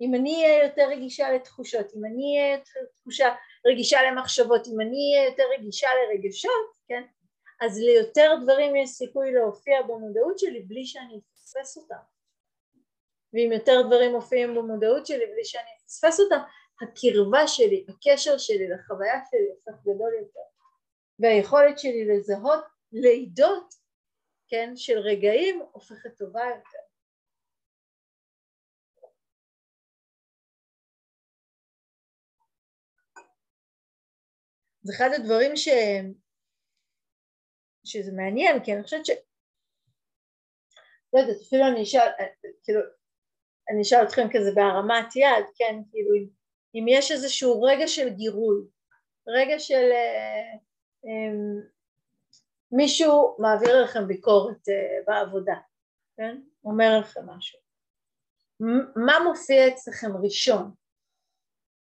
אם 0.00 0.14
אני 0.14 0.44
אהיה 0.44 0.64
יותר 0.64 0.88
רגישה 0.88 1.30
לתחושות, 1.30 1.86
אם 1.96 2.04
אני 2.04 2.38
אהיה 2.38 2.56
יותר 2.56 2.80
תחושה, 2.96 3.34
רגישה 3.66 3.98
למחשבות, 4.02 4.66
אם 4.66 4.80
אני 4.80 5.14
אהיה 5.14 5.30
יותר 5.30 5.42
רגישה 5.58 5.88
לרגשות, 5.94 6.72
כן? 6.88 7.02
אז 7.60 7.78
ליותר 7.78 8.34
דברים 8.42 8.76
יש 8.76 8.90
סיכוי 8.90 9.32
להופיע 9.32 9.82
במודעות 9.82 10.38
שלי 10.38 10.60
בלי 10.62 10.86
שאני 10.86 11.20
אפספס 11.34 11.76
אותם. 11.76 12.00
ואם 13.32 13.50
יותר 13.52 13.82
דברים 13.86 14.12
מופיעים 14.12 14.54
במודעות 14.54 15.06
שלי 15.06 15.26
בלי 15.26 15.44
שאני 15.44 15.70
אפספס 15.84 16.20
אותם, 16.20 16.40
הקרבה 16.82 17.48
שלי, 17.48 17.86
הקשר 17.88 18.38
שלי 18.38 18.68
לחוויה 18.68 19.20
שלי 19.30 19.48
הופך 19.50 19.82
גדול 19.82 20.12
יותר. 20.20 20.40
והיכולת 21.18 21.78
שלי 21.78 22.04
לזהות 22.04 22.64
לידות, 22.92 23.74
כן, 24.48 24.72
של 24.76 24.98
רגעים 24.98 25.62
הופכת 25.72 26.18
טובה 26.18 26.44
יותר. 26.44 26.89
זה 34.82 34.92
אחד 34.96 35.10
הדברים 35.16 35.56
ש... 35.56 35.68
שזה 37.84 38.12
מעניין, 38.12 38.64
כי 38.64 38.74
אני 38.74 38.82
חושבת 38.82 39.06
ש... 39.06 39.10
לא 41.12 41.20
יודעת, 41.20 41.36
אפילו 41.46 41.66
אני 41.66 41.82
אשאל, 41.82 42.08
כאילו, 42.64 42.80
אני 43.70 43.82
אשאל 43.82 44.04
אתכם 44.06 44.26
כזה 44.32 44.50
בהרמת 44.54 45.16
יד, 45.16 45.44
כן, 45.56 45.74
כאילו, 45.90 46.10
אם 46.74 46.84
יש 46.88 47.12
איזשהו 47.12 47.62
רגע 47.62 47.88
של 47.88 48.08
גירוי, 48.08 48.58
רגע 49.28 49.58
של 49.58 49.88
אה, 49.92 50.52
אה, 51.04 51.62
מישהו 52.72 53.36
מעביר 53.38 53.82
לכם 53.84 54.06
ביקורת 54.06 54.68
אה, 54.68 55.02
בעבודה, 55.06 55.56
כן, 56.16 56.40
אומר 56.64 57.00
לכם 57.00 57.26
משהו, 57.26 57.58
מה 58.96 59.12
מופיע 59.24 59.68
אצלכם 59.68 60.16
ראשון? 60.22 60.74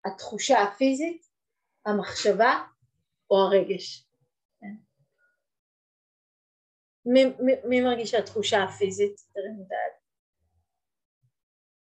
התחושה 0.06 0.62
הפיזית, 0.62 1.26
המחשבה 1.86 2.64
או 3.32 3.38
הרגש? 3.38 4.08
כן? 4.60 4.76
מי, 7.70 7.82
מרגיש 7.82 8.12
שהתחושה 8.12 8.64
הפיזית? 8.64 9.16
תרים 9.34 9.54
את 9.62 9.72
היד. 9.72 10.02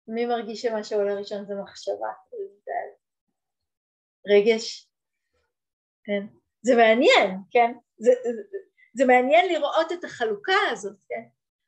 מי 0.07 0.25
מרגיש 0.25 0.61
שמה 0.61 0.83
שעולה 0.83 1.13
ראשון 1.13 1.45
זה 1.45 1.53
מחשבה? 1.63 2.11
רגש? 4.27 4.89
כן. 6.03 6.25
זה 6.61 6.75
מעניין, 6.75 7.37
כן? 7.51 7.73
זה, 7.97 8.11
זה, 8.23 8.41
זה 8.93 9.05
מעניין 9.05 9.53
לראות 9.53 9.91
את 9.91 10.03
החלוקה 10.03 10.53
הזאת, 10.71 10.97
כן? 11.09 11.21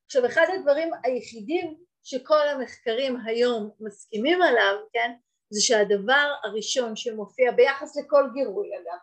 עכשיו 0.05 0.25
אחד 0.25 0.45
הדברים 0.53 0.91
היחידים 1.03 1.83
שכל 2.03 2.47
המחקרים 2.47 3.17
היום 3.25 3.69
מסכימים 3.79 4.41
עליו, 4.41 4.75
כן? 4.93 5.13
זה 5.49 5.61
שהדבר 5.61 6.33
הראשון 6.43 6.95
שמופיע 6.95 7.51
ביחס 7.51 7.97
לכל 7.97 8.23
גירוי 8.33 8.67
אגב, 8.75 8.99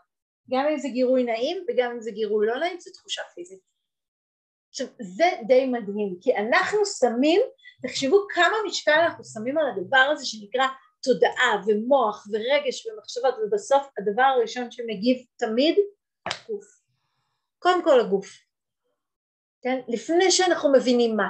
גם 0.51 0.67
אם 0.71 0.79
זה 0.79 0.89
גירוי 0.89 1.25
נעים 1.25 1.65
וגם 1.69 1.91
אם 1.91 2.01
זה 2.01 2.11
גירוי 2.11 2.47
לא 2.47 2.59
נעים, 2.59 2.81
זה 2.81 2.91
תחושה 2.91 3.23
פיזית. 3.35 3.61
עכשיו 4.69 4.87
זה 5.01 5.25
די 5.47 5.67
מדהים, 5.67 6.17
כי 6.21 6.37
אנחנו 6.37 6.87
שמים, 6.87 7.41
תחשבו 7.83 8.27
כמה 8.35 8.57
משקל 8.67 9.01
אנחנו 9.05 9.25
שמים 9.25 9.59
על 9.59 9.65
הדבר 9.71 10.11
הזה 10.13 10.27
שנקרא 10.27 10.67
תודעה 11.03 11.63
ומוח 11.67 12.27
ורגש 12.33 12.87
ומחשבות 12.87 13.35
ובסוף 13.43 13.83
הדבר 13.99 14.23
הראשון 14.23 14.71
שמגיב 14.71 15.27
תמיד 15.37 15.79
הגוף. 16.27 16.67
קודם 17.59 17.85
כל 17.85 18.01
הגוף. 18.01 18.27
כן? 19.63 19.81
לפני 19.89 20.31
שאנחנו 20.31 20.73
מבינים 20.73 21.17
מה. 21.17 21.29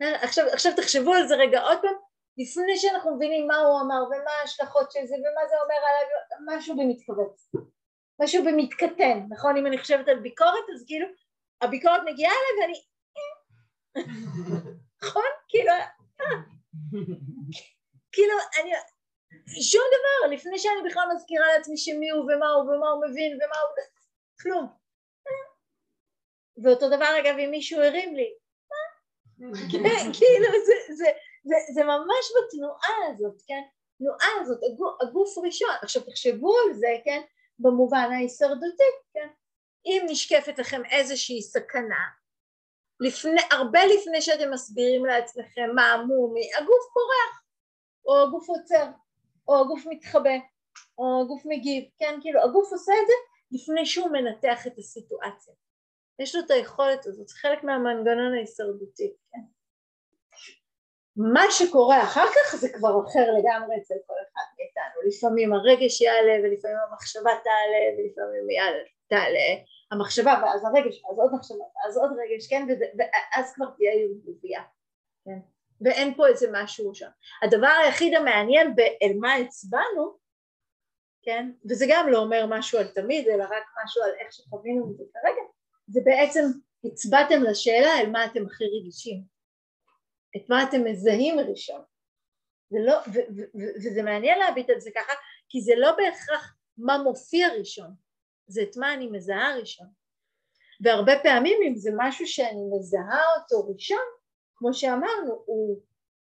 עכשיו, 0.00 0.46
עכשיו 0.52 0.72
תחשבו 0.76 1.14
על 1.14 1.28
זה 1.28 1.34
רגע 1.34 1.60
עוד 1.60 1.78
פעם, 1.82 1.94
לפני 2.38 2.76
שאנחנו 2.76 3.16
מבינים 3.16 3.46
מה 3.46 3.56
הוא 3.56 3.80
אמר 3.80 4.04
ומה 4.06 4.30
ההשלכות 4.40 4.92
של 4.92 5.06
זה 5.06 5.14
ומה 5.14 5.48
זה 5.48 5.54
אומר 5.62 5.74
עליו, 5.74 6.56
משהו 6.56 6.76
במתכווץ. 6.76 7.50
משהו 8.22 8.44
במתקטן, 8.44 9.20
נכון? 9.30 9.56
אם 9.56 9.66
אני 9.66 9.78
חושבת 9.78 10.08
על 10.08 10.18
ביקורת 10.18 10.64
אז 10.74 10.84
כאילו 10.86 11.06
הביקורת 11.60 12.00
מגיעה 12.06 12.32
אליי 12.32 12.62
ואני... 12.62 12.82
נכון? 15.02 15.30
כאילו... 15.48 15.72
כאילו, 18.12 18.34
אני... 18.60 18.70
שום 19.62 19.82
דבר, 19.96 20.34
לפני 20.34 20.58
שאני 20.58 20.90
בכלל 20.90 21.08
מזכירה 21.14 21.46
לעצמי 21.56 21.76
שמי 21.76 22.10
הוא 22.10 22.20
ומה 22.20 22.48
הוא 22.48 22.62
ומה 22.62 22.88
הוא 22.88 23.04
מבין 23.08 23.32
ומה 23.32 23.60
הוא... 23.60 23.84
כלום. 24.42 24.66
ואותו 26.64 26.88
דבר 26.88 27.18
אגב 27.20 27.38
אם 27.38 27.50
מישהו 27.50 27.80
הרים 27.82 28.14
לי, 28.14 28.34
כאילו 30.18 30.48
זה, 30.66 30.94
זה, 30.94 31.10
זה, 31.44 31.56
זה 31.74 31.84
ממש 31.84 32.24
בתנועה 32.36 32.96
הזאת, 33.08 33.42
כן? 33.46 33.62
התנועה 33.94 34.40
הזאת, 34.40 34.60
הגוף 35.02 35.38
ראשון. 35.44 35.74
עכשיו 35.82 36.02
תחשבו 36.02 36.54
על 36.58 36.74
זה, 36.74 36.96
כן? 37.04 37.20
במובן 37.62 38.08
ההישרדותי, 38.12 38.90
כן? 39.14 39.28
אם 39.86 40.06
נשקפת 40.08 40.58
לכם 40.58 40.82
איזושהי 40.90 41.42
סכנה, 41.42 42.04
לפני, 43.00 43.40
הרבה 43.50 43.80
לפני 43.86 44.22
שאתם 44.22 44.50
מסבירים 44.50 45.04
לעצמכם 45.04 45.70
מה 45.74 45.92
המומי, 45.92 46.50
הגוף 46.58 46.84
פורח, 46.94 47.42
או 48.06 48.22
הגוף 48.22 48.48
עוצר, 48.48 48.86
או 49.48 49.60
הגוף 49.60 49.86
מתחבא, 49.86 50.36
או 50.98 51.22
הגוף 51.22 51.42
מגיב, 51.44 51.84
כן, 51.98 52.18
כאילו 52.22 52.42
הגוף 52.42 52.72
עושה 52.72 52.92
את 52.92 53.06
זה 53.06 53.12
לפני 53.52 53.86
שהוא 53.86 54.10
מנתח 54.10 54.66
את 54.66 54.78
הסיטואציה. 54.78 55.54
יש 56.18 56.34
לו 56.34 56.40
את 56.40 56.50
היכולת 56.50 57.06
הזאת, 57.06 57.30
חלק 57.30 57.64
מהמנגנון 57.64 58.34
ההישרדותי, 58.34 59.14
כן. 59.32 59.40
מה 61.16 61.44
שקורה 61.50 62.02
אחר 62.02 62.26
כך 62.26 62.56
זה 62.56 62.68
כבר 62.72 62.88
אחר 62.88 63.26
לגמרי 63.38 63.76
אצל 63.76 63.94
כל 64.06 64.14
אחד 64.22 64.42
מאיתנו, 65.10 65.28
לפעמים 65.28 65.52
הרגש 65.52 66.00
יעלה 66.00 66.32
ולפעמים 66.42 66.76
המחשבה 66.90 67.30
תעלה 67.44 67.98
ולפעמים 67.98 68.50
יעלה, 68.50 68.82
תעלה. 69.08 69.64
המחשבה 69.90 70.34
ואז 70.42 70.64
הרגש 70.64 71.02
ואז 71.04 71.18
עוד 71.18 71.34
מחשבה 71.34 71.64
ואז 71.76 71.96
עוד 71.96 72.10
רגש, 72.10 72.46
כן, 72.50 72.66
וזה, 72.68 72.84
ואז 72.98 73.52
כבר 73.54 73.66
תהיה 73.76 73.92
ערבוביה, 73.92 74.62
כן, 75.24 75.38
ואין 75.80 76.14
פה 76.14 76.26
איזה 76.26 76.46
משהו 76.52 76.94
שם. 76.94 77.08
הדבר 77.42 77.72
היחיד 77.84 78.14
המעניין 78.14 78.74
באל 78.76 79.12
מה 79.20 79.34
הצבענו, 79.34 80.18
כן, 81.22 81.50
וזה 81.70 81.86
גם 81.88 82.08
לא 82.08 82.18
אומר 82.18 82.46
משהו 82.48 82.78
על 82.78 82.88
תמיד 82.88 83.28
אלא 83.28 83.44
רק 83.44 83.64
משהו 83.84 84.02
על 84.02 84.10
איך 84.20 84.32
שחווינו 84.32 84.90
את 84.90 84.96
זה 84.96 85.04
כרגע, 85.12 85.42
זה 85.88 86.00
בעצם 86.04 86.42
הצבעתם 86.84 87.42
לשאלה 87.42 87.90
על 87.98 88.10
מה 88.10 88.26
אתם 88.26 88.46
הכי 88.46 88.64
רגישים, 88.64 89.22
את 90.36 90.42
מה 90.48 90.62
אתם 90.62 90.84
מזהים 90.84 91.40
ראשון. 91.40 91.82
זה 92.70 92.78
לא, 92.86 92.96
ו- 93.06 93.36
ו- 93.36 93.58
ו- 93.58 93.74
וזה 93.76 94.02
מעניין 94.02 94.38
להביט 94.38 94.70
על 94.70 94.80
זה 94.80 94.90
ככה, 94.94 95.12
כי 95.48 95.60
זה 95.60 95.72
לא 95.76 95.90
בהכרח 95.96 96.54
מה 96.78 96.98
מופיע 96.98 97.48
ראשון, 97.58 97.94
זה 98.46 98.62
את 98.62 98.76
מה 98.76 98.94
אני 98.94 99.06
מזהה 99.06 99.56
ראשון. 99.56 99.86
והרבה 100.80 101.12
פעמים 101.22 101.58
אם 101.68 101.76
זה 101.76 101.90
משהו 101.96 102.26
שאני 102.26 102.62
מזהה 102.78 103.22
אותו 103.36 103.72
ראשון, 103.72 104.04
כמו 104.56 104.74
שאמרנו, 104.74 105.42
הוא, 105.46 105.80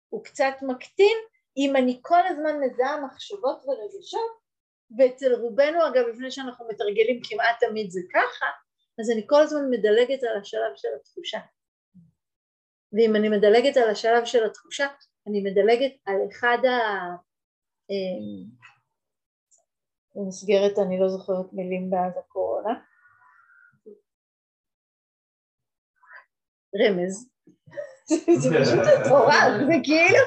הוא 0.09 0.25
קצת 0.25 0.55
מקטין 0.63 1.17
אם 1.57 1.77
אני 1.77 1.99
כל 2.03 2.27
הזמן 2.27 2.61
מזהה 2.61 3.01
מחשבות 3.01 3.65
ורגשות, 3.65 4.39
ואצל 4.99 5.35
רובנו 5.35 5.87
אגב 5.87 6.07
לפני 6.07 6.31
שאנחנו 6.31 6.69
מתרגלים 6.69 7.21
כמעט 7.25 7.57
תמיד 7.61 7.91
זה 7.91 8.01
ככה, 8.15 8.47
אז 9.01 9.11
אני 9.11 9.23
כל 9.27 9.43
הזמן 9.43 9.71
מדלגת 9.71 10.23
על 10.23 10.41
השלב 10.41 10.73
של 10.77 10.89
התחושה. 11.01 11.39
ואם 12.93 13.17
אני 13.17 13.29
מדלגת 13.29 13.77
על 13.77 13.91
השלב 13.91 14.25
של 14.25 14.45
התחושה, 14.45 14.87
אני 15.29 15.43
מדלגת 15.43 15.93
על 16.07 16.17
אחד 16.31 16.59
ה... 16.65 16.79
אה, 17.91 18.19
במסגרת, 20.15 20.79
אני 20.79 21.01
לא 21.01 21.09
זוכרת 21.09 21.53
מילים 21.53 21.91
בעד 21.91 22.13
הקורונה. 22.19 22.75
רמז. 26.81 27.31
זה 28.41 28.51
פשוט 28.61 28.79
מטורף, 29.01 29.53
זה 29.67 29.75
כאילו 29.85 30.25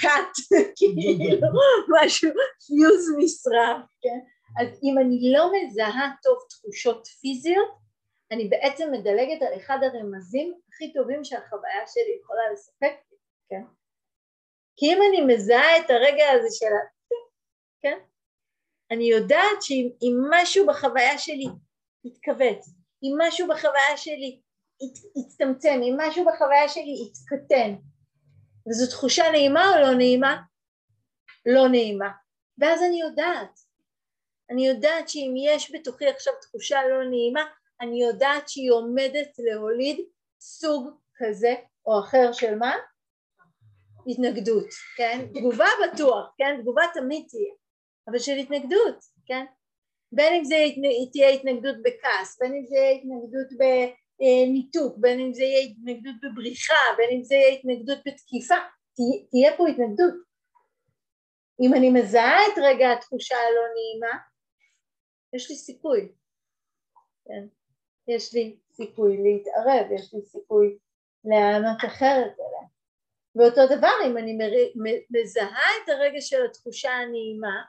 קאט, 0.00 0.32
כאילו 0.76 1.48
משהו, 1.88 2.30
פיוז 2.66 3.16
משרה, 3.18 3.82
כן? 4.02 4.18
אז 4.60 4.68
אם 4.82 4.98
אני 4.98 5.32
לא 5.32 5.52
מזהה 5.52 6.10
טוב 6.22 6.38
תחושות 6.50 7.06
פיזיות, 7.06 7.85
אני 8.32 8.48
בעצם 8.48 8.92
מדלגת 8.92 9.42
על 9.42 9.56
אחד 9.56 9.78
הרמזים 9.82 10.54
הכי 10.68 10.92
טובים 10.92 11.24
שהחוויה 11.24 11.86
שלי 11.86 12.18
יכולה 12.22 12.42
לספק 12.52 12.94
לי, 13.10 13.18
כן? 13.48 13.62
כי 14.76 14.86
אם 14.86 14.98
אני 15.08 15.34
מזהה 15.34 15.78
את 15.78 15.90
הרגע 15.90 16.24
הזה 16.30 16.48
של 16.50 16.66
ה... 16.66 16.86
כן? 17.82 17.98
אני 18.90 19.04
יודעת 19.04 19.62
שאם 19.62 20.14
משהו 20.30 20.66
בחוויה 20.66 21.18
שלי 21.18 21.46
יתכווץ, 22.04 22.68
אם 23.02 23.14
משהו 23.18 23.48
בחוויה 23.48 23.96
שלי 23.96 24.40
יצטמצם, 25.16 25.80
אם 25.82 25.94
משהו 25.98 26.24
בחוויה 26.24 26.68
שלי 26.68 26.94
יתקטן, 27.06 27.74
וזו 28.68 28.90
תחושה 28.90 29.30
נעימה 29.30 29.74
או 29.74 29.80
לא 29.82 29.94
נעימה? 29.94 30.36
לא 31.46 31.68
נעימה. 31.68 32.10
ואז 32.58 32.82
אני 32.82 33.00
יודעת. 33.00 33.60
אני 34.50 34.66
יודעת 34.68 35.08
שאם 35.08 35.34
יש 35.36 35.74
בתוכי 35.74 36.08
עכשיו 36.08 36.32
תחושה 36.40 36.88
לא 36.88 37.04
נעימה, 37.04 37.44
אני 37.80 38.02
יודעת 38.02 38.48
שהיא 38.48 38.70
עומדת 38.72 39.28
להוליד 39.38 40.00
סוג 40.40 40.90
כזה 41.16 41.54
או 41.86 42.00
אחר 42.00 42.32
של 42.32 42.54
מה? 42.54 42.74
התנגדות, 44.06 44.66
כן? 44.96 45.26
תגובה 45.34 45.68
בטוח, 45.84 46.34
כן? 46.38 46.60
תגובה 46.60 46.82
תמיד 46.94 47.26
תהיה, 47.28 47.54
אבל 48.08 48.18
של 48.18 48.32
התנגדות, 48.32 49.04
כן? 49.26 49.44
בין 50.12 50.34
אם 50.34 50.44
זה 50.44 50.56
תהיה 51.12 51.28
התנגדות 51.28 51.76
בכעס, 51.82 52.38
בין 52.40 52.54
אם 52.54 52.66
זה 52.66 52.76
יהיה 52.76 52.90
התנגדות 52.90 53.46
בניתוק, 54.18 54.96
בין 54.98 55.20
אם 55.20 55.34
זה 55.34 55.42
יהיה 55.42 55.60
התנגדות 55.60 56.14
בבריחה, 56.22 56.82
בין 56.96 57.10
אם 57.16 57.22
זה 57.22 57.34
יהיה 57.34 57.58
התנגדות 57.58 57.98
בתקיפה, 58.06 58.54
תהיה, 58.94 59.26
תהיה 59.30 59.56
פה 59.56 59.68
התנגדות. 59.68 60.14
אם 61.60 61.74
אני 61.74 61.90
מזהה 61.90 62.46
את 62.46 62.58
רגע 62.62 62.92
התחושה 62.92 63.36
הלא 63.36 63.62
נעימה, 63.74 64.18
יש 65.34 65.50
לי 65.50 65.56
סיכוי, 65.56 66.12
כן? 67.24 67.46
יש 68.08 68.34
לי 68.34 68.56
סיכוי 68.72 69.16
להתערב, 69.22 69.92
יש 69.94 70.14
לי 70.14 70.22
סיכוי 70.22 70.78
להיענות 71.24 71.78
אחרת 71.86 72.34
אליה. 72.40 72.66
ואותו 73.36 73.76
דבר 73.76 73.92
אם 74.06 74.18
אני 74.18 74.38
מזהה 75.10 75.68
את 75.84 75.88
הרגע 75.88 76.20
של 76.20 76.44
התחושה 76.50 76.90
הנעימה, 76.90 77.62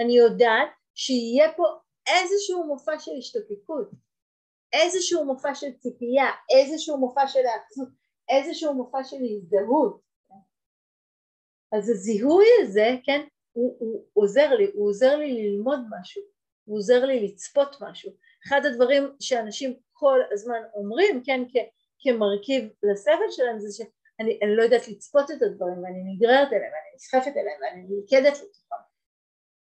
אני 0.00 0.16
יודעת 0.16 0.68
שיהיה 0.94 1.52
פה 1.56 1.64
איזשהו 2.06 2.66
מופע 2.66 2.98
של 2.98 3.12
השתוקקות, 3.18 3.90
איזשהו 4.72 5.24
מופע 5.24 5.54
של 5.54 5.72
ציפייה, 5.78 6.26
איזשהו 6.58 6.98
מופע 6.98 7.26
של 7.26 7.46
האחזות, 7.46 7.88
איזשהו 8.28 8.74
מופע 8.74 9.04
של 9.04 9.16
הזדהות. 9.30 10.00
אז 11.72 11.90
הזיהוי 11.90 12.46
הזה, 12.62 12.88
כן, 13.04 13.20
הוא, 13.52 13.76
הוא 13.78 14.04
עוזר 14.12 14.54
לי, 14.54 14.70
הוא 14.74 14.88
עוזר 14.88 15.16
לי 15.16 15.32
ללמוד 15.32 15.78
משהו, 15.90 16.22
הוא 16.66 16.78
עוזר 16.78 17.04
לי 17.04 17.24
לצפות 17.26 17.76
משהו. 17.80 18.12
אחד 18.48 18.60
הדברים 18.64 19.16
שאנשים 19.20 19.76
כל 19.92 20.20
הזמן 20.32 20.62
אומרים, 20.74 21.22
כן, 21.24 21.40
כ- 21.48 21.70
כמרכיב 22.00 22.64
לסבל 22.82 23.30
שלהם 23.30 23.60
זה 23.60 23.68
שאני 23.76 24.56
לא 24.56 24.62
יודעת 24.62 24.88
לצפות 24.88 25.30
את 25.30 25.42
הדברים 25.42 25.82
ואני 25.82 26.02
נגררת 26.14 26.48
אליהם 26.52 26.72
ואני 26.72 26.94
נסחפת 26.94 27.36
אליהם 27.36 27.60
ואני 27.62 27.82
נלכדת 27.88 28.32
לתוכם. 28.42 28.82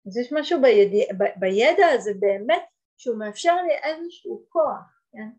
אז 0.07 0.17
יש 0.17 0.33
משהו 0.33 0.62
בידע, 0.62 1.13
ב- 1.13 1.39
בידע 1.39 1.88
הזה 1.93 2.12
באמת 2.19 2.63
שהוא 2.97 3.19
מאפשר 3.19 3.55
לי 3.55 3.73
איזשהו 3.83 4.45
כוח, 4.50 5.01
כן? 5.12 5.29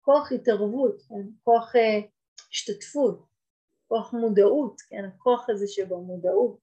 כוח 0.00 0.32
התערבות, 0.32 1.02
כן? 1.08 1.28
כוח 1.44 1.74
uh, 1.74 2.06
השתתפות, 2.50 3.26
כוח 3.88 4.12
מודעות, 4.12 4.80
כן? 4.80 5.04
הכוח 5.04 5.50
הזה 5.50 5.66
שבמודעות. 5.68 6.58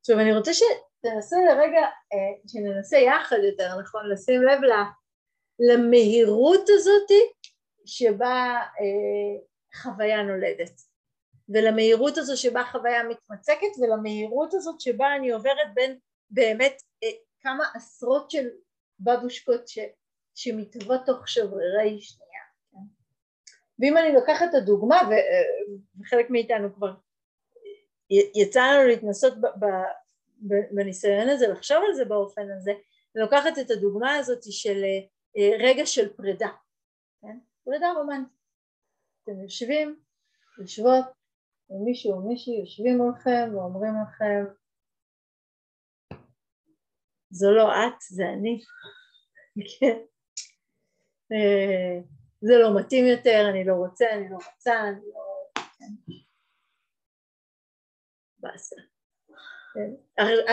עכשיו 0.00 0.20
אני 0.20 0.36
רוצה 0.36 0.50
שתנסה 1.06 1.36
לרגע, 1.48 1.80
uh, 1.82 2.48
שננסה 2.52 2.96
יחד 2.96 3.36
יותר 3.42 3.80
נכון 3.80 4.10
לשים 4.10 4.42
לב 4.42 4.60
למהירות 5.58 6.68
הזאתי 6.68 7.32
שבה 7.86 8.62
uh, 8.62 9.82
חוויה 9.82 10.22
נולדת 10.22 10.80
ולמהירות 11.48 12.18
הזו 12.18 12.36
שבה 12.36 12.64
חוויה 12.72 13.02
מתמצקת 13.02 13.78
ולמהירות 13.82 14.54
הזאת 14.54 14.80
שבה 14.80 15.16
אני 15.16 15.30
עוברת 15.30 15.74
בין 15.74 15.98
באמת 16.30 16.82
אה, 17.04 17.08
כמה 17.40 17.64
עשרות 17.74 18.30
של 18.30 18.48
בבושקות 19.00 19.68
ש, 19.68 19.78
שמתהוות 20.34 21.00
תוך 21.06 21.28
שברירי 21.28 22.00
שנייה. 22.00 22.42
כן? 22.72 22.78
ואם 23.78 23.96
אני 23.96 24.12
לוקחת 24.12 24.46
את 24.50 24.54
הדוגמה, 24.54 24.96
אה, 24.96 25.42
וחלק 26.00 26.30
מאיתנו 26.30 26.74
כבר 26.74 26.92
יצא 28.10 28.60
לנו 28.60 28.88
להתנסות 28.88 29.34
בניסיון 30.70 31.28
הזה, 31.28 31.48
לחשוב 31.48 31.76
על 31.88 31.94
זה 31.94 32.04
באופן 32.04 32.50
הזה, 32.56 32.72
לוקחת 33.14 33.58
את 33.60 33.70
הדוגמה 33.70 34.14
הזאת 34.14 34.40
של 34.50 34.84
אה, 35.36 35.50
רגע 35.58 35.86
של 35.86 36.16
פרידה, 36.16 36.50
כן? 37.20 37.38
פרידה 37.64 37.92
רומנטית. 37.92 38.36
אתם 39.22 39.40
יושבים, 39.40 40.00
יושבות, 40.58 41.04
ומישהו 41.70 42.12
או 42.12 42.28
מישהי 42.28 42.60
יושבים 42.60 42.96
מולכם 42.96 43.50
ואומרים 43.52 43.92
לכם 44.02 44.44
זו 47.30 47.50
לא 47.50 47.68
את, 47.72 48.00
זה 48.00 48.24
אני. 48.24 48.60
כן. 49.80 49.98
אה, 51.32 52.00
זה 52.40 52.54
לא 52.62 52.80
מתאים 52.80 53.06
יותר, 53.06 53.46
אני 53.50 53.64
לא 53.64 53.74
רוצה, 53.74 54.06
אני 54.12 54.30
לא 54.30 54.36
רוצה, 54.36 54.72
אני 54.88 55.00
לא... 55.14 55.62
כן. 55.78 56.12
באסה. 58.38 58.95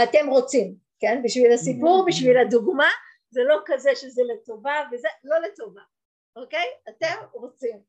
אתם 0.03 0.27
רוצים, 0.29 0.75
כן? 0.99 1.21
בשביל 1.23 1.51
הסיפור, 1.51 2.05
בשביל 2.07 2.37
הדוגמה, 2.37 2.89
זה 3.29 3.41
לא 3.43 3.57
כזה 3.65 3.95
שזה 3.95 4.21
לטובה 4.33 4.81
וזה 4.91 5.07
לא 5.23 5.37
לטובה, 5.39 5.81
אוקיי? 6.35 6.67
אתם 6.89 7.15
רוצים. 7.33 7.79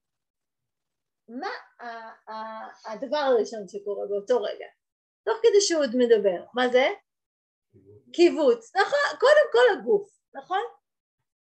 מה 1.29 1.51
הדבר 2.87 3.17
הראשון 3.17 3.69
שקורה 3.69 4.07
באותו 4.07 4.43
רגע? 4.43 4.67
תוך 5.25 5.39
כדי 5.43 5.61
שהוא 5.61 5.83
עוד 5.83 5.91
מדבר, 5.97 6.45
מה 6.55 6.69
זה? 6.69 6.87
קיבוץ, 8.13 8.77
נכון, 8.77 9.19
קודם 9.21 9.47
כל 9.53 9.79
הגוף, 9.79 10.11
נכון? 10.35 10.63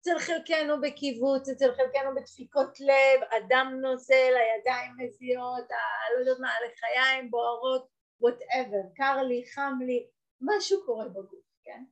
אצל 0.01 0.19
חלקנו 0.19 0.81
בקיבוץ, 0.81 1.49
אצל 1.49 1.71
חלקנו 1.75 2.15
בדפיקות 2.15 2.79
לב, 2.79 3.27
הדם 3.31 3.79
נוזל, 3.81 4.33
הידיים 4.35 4.91
מזיעות, 4.97 5.65
לא 6.13 6.19
יודעת 6.19 6.39
מה, 6.39 6.49
הלחיים 6.53 7.31
בוערות, 7.31 7.87
וואטאבר, 8.23 8.81
קר 8.95 9.21
לי, 9.27 9.45
חם 9.55 9.73
לי, 9.87 10.07
משהו 10.41 10.85
קורה 10.85 11.09
בגוף, 11.09 11.45
כן? 11.63 11.83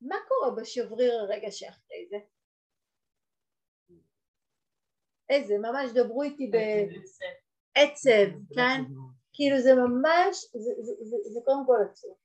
מה 0.00 0.16
קורה 0.28 0.50
בשבריר 0.50 1.12
הרגע 1.12 1.50
שאחרי 1.50 2.06
זה? 2.10 2.16
איזה, 5.28 5.58
ממש 5.58 5.90
דברו 5.94 6.22
איתי 6.22 6.50
בעצב, 6.50 8.38
כן? 8.54 8.82
כאילו 9.32 9.60
זה 9.60 9.70
ממש, 9.74 10.44
זה, 10.52 10.70
זה, 10.82 10.92
זה, 11.04 11.16
זה 11.32 11.40
קודם 11.44 11.66
כל 11.66 11.76
עצוב. 11.90 12.16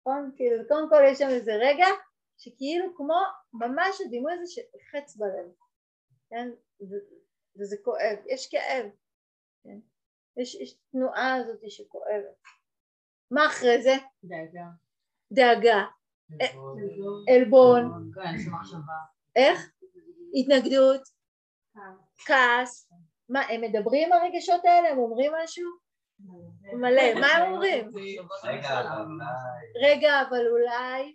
נכון? 0.00 0.32
כאילו 0.36 0.68
קודם 0.68 0.88
כל 0.88 1.02
יש 1.06 1.18
שם 1.18 1.28
איזה 1.28 1.52
רגע 1.54 1.86
שכאילו 2.38 2.96
כמו 2.96 3.18
ממש 3.52 4.00
הדימוי 4.06 4.32
הזה 4.32 4.46
של 4.46 4.62
חץ 4.90 5.16
בלב, 5.16 5.52
כן? 6.30 6.48
וזה 7.56 7.76
כואב, 7.84 8.18
יש 8.26 8.50
כאב, 8.50 8.86
כן? 8.86 8.88
יש, 10.36 10.54
יש 10.54 10.74
תנועה 10.92 11.34
הזאת 11.34 11.70
שכואבת. 11.70 12.42
מה 13.30 13.46
אחרי 13.46 13.82
זה? 13.82 13.94
דאגה. 14.24 14.66
דאגה. 15.32 15.84
עלבון. 17.28 18.12
איך? 19.36 19.72
התנגדות. 20.34 21.00
כעס. 22.26 22.92
מה, 23.28 23.40
הם 23.40 23.60
מדברים 23.60 24.12
הרגשות 24.12 24.64
האלה? 24.64 24.88
הם 24.88 24.98
אומרים 24.98 25.32
משהו? 25.44 25.70
מלא, 26.72 27.20
מה 27.20 27.26
הם 27.26 27.52
אומרים? 27.52 27.92
רגע, 29.82 30.22
אבל 30.28 30.46
אולי, 30.46 31.14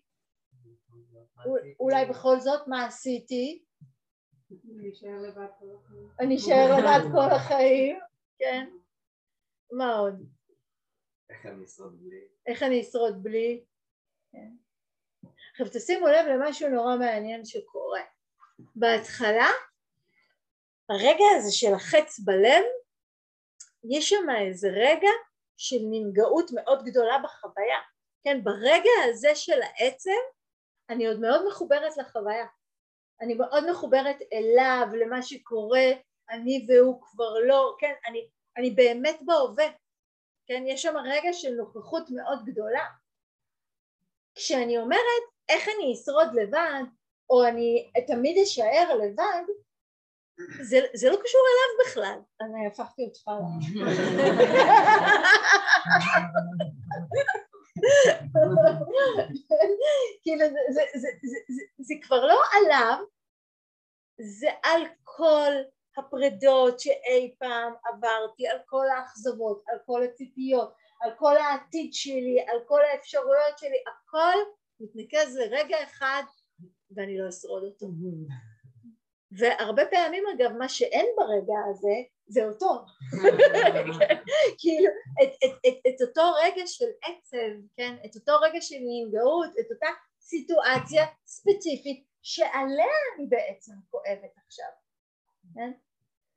אולי 1.79 2.05
בכל 2.05 2.39
זאת, 2.39 2.67
מה 2.67 2.85
עשיתי? 2.85 3.63
אני 6.19 6.35
אשאר 6.35 6.77
לבד 6.77 7.11
כל 7.11 7.35
החיים, 7.35 7.99
כן? 8.39 8.69
מה 9.71 9.95
עוד? 9.95 10.23
איך 11.29 11.45
אני 11.45 11.65
אשרוד 11.65 11.99
בלי? 12.03 12.27
איך 12.47 12.63
אני 12.63 12.81
אשרוד 12.81 13.23
בלי? 13.23 13.63
כן. 14.31 14.51
עכשיו 15.51 15.67
תשימו 15.73 16.07
לב 16.07 16.25
למשהו 16.25 16.69
נורא 16.69 16.95
מעניין 16.95 17.45
שקורה. 17.45 18.01
בהתחלה, 18.75 19.47
הרגע 20.89 21.25
הזה 21.37 21.51
של 21.51 21.73
החץ 21.73 22.19
בלב 22.19 22.63
יש 23.83 24.09
שם 24.09 24.29
איזה 24.39 24.67
רגע 24.67 25.09
של 25.57 25.77
ננגעות 25.89 26.51
מאוד 26.55 26.83
גדולה 26.85 27.17
בחוויה, 27.23 27.77
כן, 28.23 28.43
ברגע 28.43 28.89
הזה 29.09 29.35
של 29.35 29.61
העצם 29.61 30.11
אני 30.89 31.07
עוד 31.07 31.19
מאוד 31.19 31.47
מחוברת 31.47 31.97
לחוויה, 31.97 32.45
אני 33.21 33.33
מאוד 33.33 33.71
מחוברת 33.71 34.17
אליו, 34.33 34.87
למה 34.93 35.21
שקורה, 35.21 35.85
אני 36.29 36.67
והוא 36.69 37.01
כבר 37.01 37.33
לא, 37.47 37.75
כן, 37.79 37.93
אני, 38.07 38.27
אני 38.57 38.71
באמת 38.71 39.19
בהווה, 39.25 39.65
כן, 40.47 40.63
יש 40.67 40.81
שם 40.81 40.97
רגע 40.97 41.33
של 41.33 41.53
נוכחות 41.53 42.09
מאוד 42.09 42.45
גדולה. 42.45 42.85
כשאני 44.35 44.77
אומרת 44.77 45.23
איך 45.49 45.67
אני 45.67 45.93
אשרוד 45.93 46.33
לבד, 46.33 46.83
או 47.29 47.47
אני 47.47 47.91
תמיד 48.07 48.37
אשאר 48.43 48.95
לבד, 48.95 49.43
זה, 50.61 50.77
זה 50.93 51.09
לא 51.09 51.17
קשור 51.23 51.41
אליו 51.51 51.69
בכלל. 51.85 52.19
אני 52.41 52.67
הפכתי 52.67 53.05
אותך 53.05 53.27
ל... 53.27 53.31
כאילו 60.23 60.39
זה, 60.39 60.59
זה, 60.69 60.81
זה, 60.93 61.07
זה, 61.21 61.37
זה, 61.47 61.63
זה 61.79 61.93
כבר 62.01 62.25
לא 62.25 62.41
עליו, 62.53 63.03
זה 64.21 64.47
על 64.63 64.81
כל 65.03 65.51
הפרדות 65.97 66.79
שאי 66.79 67.35
פעם 67.39 67.73
עברתי, 67.85 68.47
על 68.47 68.57
כל 68.65 68.85
האכזבות, 68.89 69.63
על 69.67 69.77
כל 69.85 70.03
הציפיות, 70.03 70.73
על 71.01 71.11
כל 71.17 71.37
העתיד 71.37 71.93
שלי, 71.93 72.45
על 72.47 72.59
כל 72.67 72.81
האפשרויות 72.85 73.57
שלי, 73.57 73.83
הכל 73.87 74.37
מתנקז 74.79 75.37
לרגע 75.37 75.83
אחד 75.83 76.23
ואני 76.91 77.17
לא 77.17 77.29
אשרוד 77.29 77.63
אותו. 77.63 77.87
והרבה 79.31 79.85
פעמים 79.85 80.23
אגב 80.35 80.51
מה 80.57 80.69
שאין 80.69 81.05
ברגע 81.17 81.53
הזה 81.69 81.95
זה 82.27 82.45
אותו 82.45 82.85
כאילו 84.59 84.91
את, 85.23 85.29
את, 85.45 85.51
את, 85.67 85.73
את 85.87 86.01
אותו 86.01 86.21
רגע 86.43 86.67
של 86.67 86.85
עצב 87.03 87.67
כן 87.77 87.95
את 88.05 88.15
אותו 88.15 88.31
רגע 88.41 88.61
של 88.61 88.75
ננגעות 88.79 89.49
את 89.59 89.71
אותה 89.71 89.87
סיטואציה 90.19 91.05
ספציפית 91.25 92.03
שעליה 92.21 92.93
אני 93.15 93.27
בעצם 93.29 93.73
כואבת 93.89 94.31
עכשיו 94.45 94.69
כן? 95.55 95.71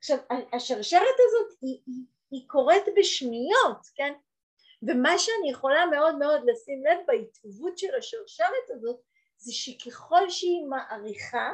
עכשיו 0.01 0.17
השרשרת 0.53 1.17
הזאת 1.19 1.57
היא, 1.61 1.81
היא, 1.85 2.05
היא 2.31 2.47
קורית 2.47 2.83
בשניות 2.97 3.87
כן? 3.95 4.13
ומה 4.83 5.17
שאני 5.17 5.51
יכולה 5.51 5.85
מאוד 5.85 6.17
מאוד 6.17 6.41
לשים 6.45 6.83
לב 6.85 6.99
בהתהוות 7.07 7.77
של 7.77 7.95
השרשרת 7.97 8.69
הזאת 8.69 8.99
זה 9.37 9.53
שככל 9.53 10.29
שהיא 10.29 10.65
מעריכה 10.69 11.53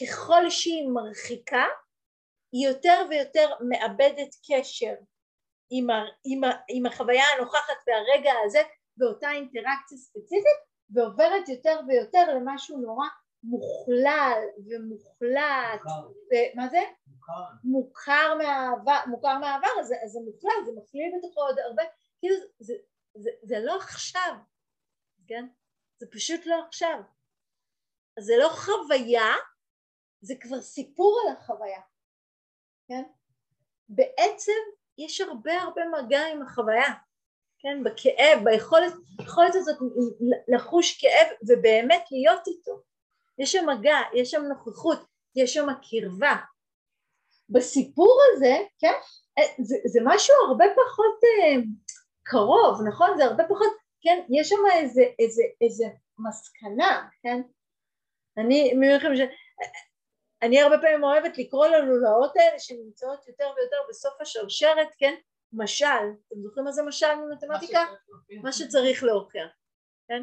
ככל 0.00 0.50
שהיא 0.50 0.88
מרחיקה, 0.88 1.64
היא 2.52 2.68
יותר 2.68 3.06
ויותר 3.10 3.48
מאבדת 3.68 4.34
קשר 4.50 4.94
עם, 5.70 5.90
ה, 5.90 6.04
עם, 6.24 6.44
ה, 6.44 6.50
עם 6.68 6.86
החוויה 6.86 7.24
הנוכחת 7.36 7.76
והרגע 7.86 8.32
הזה 8.44 8.62
באותה 8.96 9.30
אינטראקציה 9.30 9.98
ספציפית 9.98 10.58
ועוברת 10.90 11.48
יותר 11.48 11.80
ויותר 11.88 12.34
למשהו 12.34 12.78
נורא 12.78 13.06
מוכלל 13.44 14.40
ומוחלט, 14.66 15.80
מה 16.54 16.68
זה? 16.68 16.80
מוכר. 17.06 17.32
מוכר 17.64 18.34
מהעבר, 18.38 19.00
מוכר 19.06 19.38
מהעבר, 19.38 19.68
אז 19.80 19.86
זה- 19.86 20.20
מוכלל, 20.26 20.64
זה 20.66 20.72
מכליל 20.76 21.12
בתוכו 21.18 21.40
עוד 21.40 21.58
הרבה, 21.58 21.82
כאילו 22.18 22.34
זה, 22.36 22.46
זה, 22.58 22.74
זה, 23.14 23.30
זה 23.42 23.56
לא 23.60 23.76
עכשיו, 23.76 24.34
כן? 25.26 25.46
זה 25.98 26.06
פשוט 26.12 26.46
לא 26.46 26.62
עכשיו. 26.68 27.00
זה 28.18 28.32
לא 28.38 28.48
חוויה, 28.48 29.32
זה 30.20 30.34
כבר 30.40 30.60
סיפור 30.60 31.20
על 31.26 31.32
החוויה, 31.36 31.80
כן? 32.88 33.02
בעצם 33.88 34.52
יש 34.98 35.20
הרבה 35.20 35.52
הרבה 35.62 35.82
מגע 35.98 36.26
עם 36.26 36.42
החוויה, 36.42 36.92
כן? 37.58 37.84
בכאב, 37.84 38.44
ביכולת 38.44 39.54
הזאת 39.54 39.76
לחוש 40.48 41.00
כאב 41.00 41.26
ובאמת 41.48 42.04
להיות 42.10 42.46
איתו. 42.46 42.82
יש 43.38 43.52
שם 43.52 43.66
מגע, 43.66 43.96
יש 44.14 44.30
שם 44.30 44.42
נוכחות, 44.42 44.98
יש 45.36 45.54
שם 45.54 45.66
קרבה. 45.90 46.36
בסיפור 47.48 48.20
הזה, 48.32 48.56
כן, 48.78 48.92
זה, 49.62 49.76
זה 49.84 50.00
משהו 50.04 50.34
הרבה 50.48 50.64
פחות 50.74 51.20
אה, 51.24 51.62
קרוב, 52.22 52.80
נכון? 52.88 53.16
זה 53.16 53.24
הרבה 53.24 53.44
פחות, 53.44 53.72
כן, 54.02 54.24
יש 54.30 54.48
שם 54.48 54.56
איזה, 54.72 55.02
איזה, 55.18 55.42
איזה 55.60 55.84
מסקנה, 56.18 57.08
כן? 57.22 57.40
אני, 58.38 58.74
מי 58.74 58.96
מכם 58.96 59.16
ש... 59.16 59.20
אני 60.42 60.60
הרבה 60.60 60.78
פעמים 60.78 61.04
אוהבת 61.04 61.38
לקרוא 61.38 61.66
ללולאות 61.66 62.36
האלה 62.36 62.58
שנמצאות 62.58 63.28
יותר 63.28 63.44
ויותר 63.44 63.76
בסוף 63.88 64.20
השרשרת, 64.20 64.88
כן? 64.98 65.14
משל, 65.52 65.86
אתם 66.28 66.40
זוכרים 66.42 66.64
מה 66.64 66.72
זה 66.72 66.82
משל 66.82 67.14
ממתמטיקה? 67.14 67.84
מה 68.42 68.52
שצריך 68.52 69.04
להוכיח, 69.04 69.50
כן? 70.08 70.22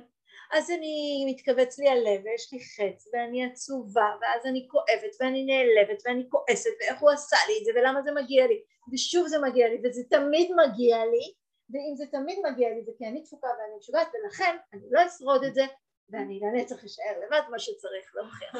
אז 0.52 0.72
אני 0.72 1.26
מתכווץ 1.28 1.80
לי 1.80 1.90
הלב 1.90 2.22
ויש 2.26 2.54
לי 2.54 2.60
חץ 2.60 3.08
ואני 3.14 3.46
עצובה 3.46 4.10
ואז 4.22 4.46
אני 4.46 4.68
כואבת 4.72 5.16
ואני 5.20 5.46
נעלבת 5.46 6.04
ואני 6.06 6.24
כועסת 6.30 6.70
ואיך 6.80 7.00
הוא 7.00 7.10
עשה 7.10 7.38
לי 7.48 7.54
את 7.60 7.66
זה 7.66 7.72
ולמה 7.76 8.02
זה 8.02 8.12
מגיע 8.12 8.48
לי? 8.48 8.62
ושוב 8.94 9.28
זה 9.28 9.40
מגיע 9.40 9.68
לי 9.70 9.82
וזה 9.84 10.02
תמיד 10.10 10.52
מגיע 10.56 11.06
לי 11.06 11.34
ואם 11.70 11.96
זה 11.96 12.06
תמיד 12.12 12.40
מגיע 12.52 12.70
לי 12.70 12.84
זה 12.84 12.92
כי 12.98 13.06
אני 13.06 13.24
תפוקה 13.24 13.48
ואני 13.48 13.78
משוגעת 13.78 14.08
ולכן 14.14 14.58
אני 14.74 14.82
לא 14.92 15.08
אשרוד 15.08 15.44
את 15.44 15.54
זה 15.54 15.66
ואני 16.10 16.40
לנצח 16.40 16.84
אשאר 16.84 17.20
לבד 17.26 17.42
מה 17.50 17.60
שצריך 17.60 18.16
להוכיח 18.16 18.56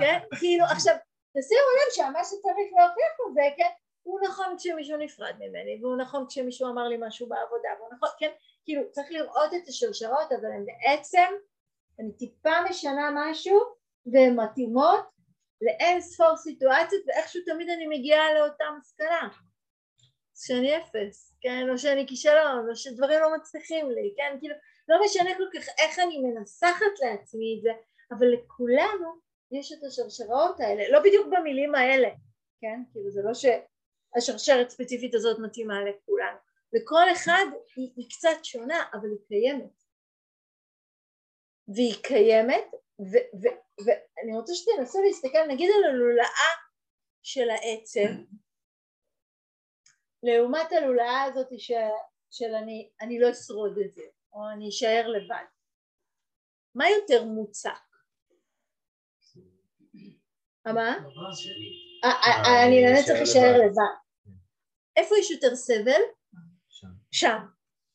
כן? 0.00 0.18
כאילו 0.38 0.64
עכשיו 0.64 0.94
תשימו 1.38 1.70
לב 1.78 1.92
שמה 1.92 2.24
שצריך 2.24 2.68
להוכיח 2.76 3.34
זה 3.34 3.42
כן? 3.56 3.70
הוא 4.02 4.20
נכון 4.20 4.54
כשמישהו 4.58 4.96
נפרד 4.96 5.34
ממני 5.38 5.78
והוא 5.82 5.96
נכון 5.96 6.26
כשמישהו 6.28 6.68
אמר 6.68 6.88
לי 6.88 6.96
משהו 7.00 7.28
בעבודה 7.28 7.68
והוא 7.78 7.88
נכון 7.92 8.08
כן 8.18 8.30
כאילו 8.64 8.82
צריך 8.90 9.08
לראות 9.10 9.54
את 9.54 9.68
השרשרות 9.68 10.32
אבל 10.32 10.52
הן 10.52 10.64
בעצם 10.66 11.32
אני 12.00 12.12
טיפה 12.12 12.62
משנה 12.70 13.10
משהו 13.14 13.58
והן 14.12 14.40
מתאימות 14.40 15.04
לאין 15.62 16.00
ספור 16.00 16.36
סיטואציות 16.36 17.02
ואיכשהו 17.06 17.42
תמיד 17.46 17.68
אני 17.68 17.86
מגיעה 17.86 18.34
לאותה 18.34 18.64
מסקנה 18.78 19.28
שאני 20.44 20.76
אפס, 20.76 21.36
כן, 21.40 21.66
או 21.70 21.78
שאני 21.78 22.06
כישלון, 22.06 22.68
או 22.70 22.76
שדברים 22.76 23.20
לא 23.20 23.36
מצליחים 23.36 23.90
לי, 23.90 24.14
כן, 24.16 24.36
כאילו 24.40 24.54
לא 24.88 24.96
משנה 25.04 25.30
כל 25.36 25.58
כך 25.58 25.68
איך 25.78 25.98
אני 25.98 26.18
מנסחת 26.18 26.94
לעצמי 27.02 27.56
את 27.56 27.62
זה, 27.62 27.70
אבל 28.12 28.26
לכולנו 28.26 29.08
יש 29.52 29.72
את 29.72 29.84
השרשרות 29.84 30.60
האלה, 30.60 30.82
לא 30.92 31.00
בדיוק 31.00 31.26
במילים 31.26 31.74
האלה, 31.74 32.08
כן, 32.60 32.82
כאילו 32.92 33.10
זה 33.10 33.20
לא 33.24 33.32
שהשרשרת 33.34 34.70
ספציפית 34.70 35.14
הזאת 35.14 35.38
מתאימה 35.38 35.74
לכולנו, 35.80 36.38
לכל 36.72 37.12
אחד 37.12 37.44
היא, 37.76 37.92
היא 37.96 38.10
קצת 38.10 38.44
שונה 38.44 38.84
אבל 38.92 39.08
היא 39.10 39.26
קיימת 39.28 39.82
והיא 41.74 42.02
קיימת 42.02 42.64
ואני 43.84 44.36
רוצה 44.36 44.52
שתנסו 44.54 45.02
להסתכל 45.02 45.46
נגיד 45.48 45.70
על 45.76 45.84
הלולאה 45.90 46.50
של 47.22 47.50
העצב 47.50 48.22
לעומת 50.22 50.72
הלולאה 50.72 51.22
הזאת 51.22 51.48
ש, 51.58 51.70
של 52.30 52.54
אני, 52.62 52.90
אני 53.00 53.20
לא 53.20 53.30
אשרוד 53.30 53.78
את 53.86 53.94
זה 53.94 54.02
או 54.32 54.40
אני 54.54 54.68
אשאר 54.68 55.08
לבד 55.08 55.44
מה 56.74 56.84
יותר 56.90 57.24
מוצק? 57.24 57.70
מה? 60.66 60.96
אני 62.66 62.84
לנצח 62.84 63.22
אשאר 63.22 63.58
לבד 63.58 64.00
איפה 64.96 65.14
יש 65.18 65.30
יותר 65.30 65.56
סבל? 65.56 66.00
שם, 67.10 67.38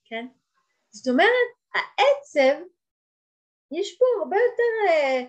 כן? 0.05 0.27
זאת 0.91 1.07
אומרת, 1.07 1.49
העצב, 1.73 2.63
יש 3.71 3.97
פה 3.97 4.05
הרבה 4.19 4.35
יותר, 4.35 4.93
אה, 4.93 5.19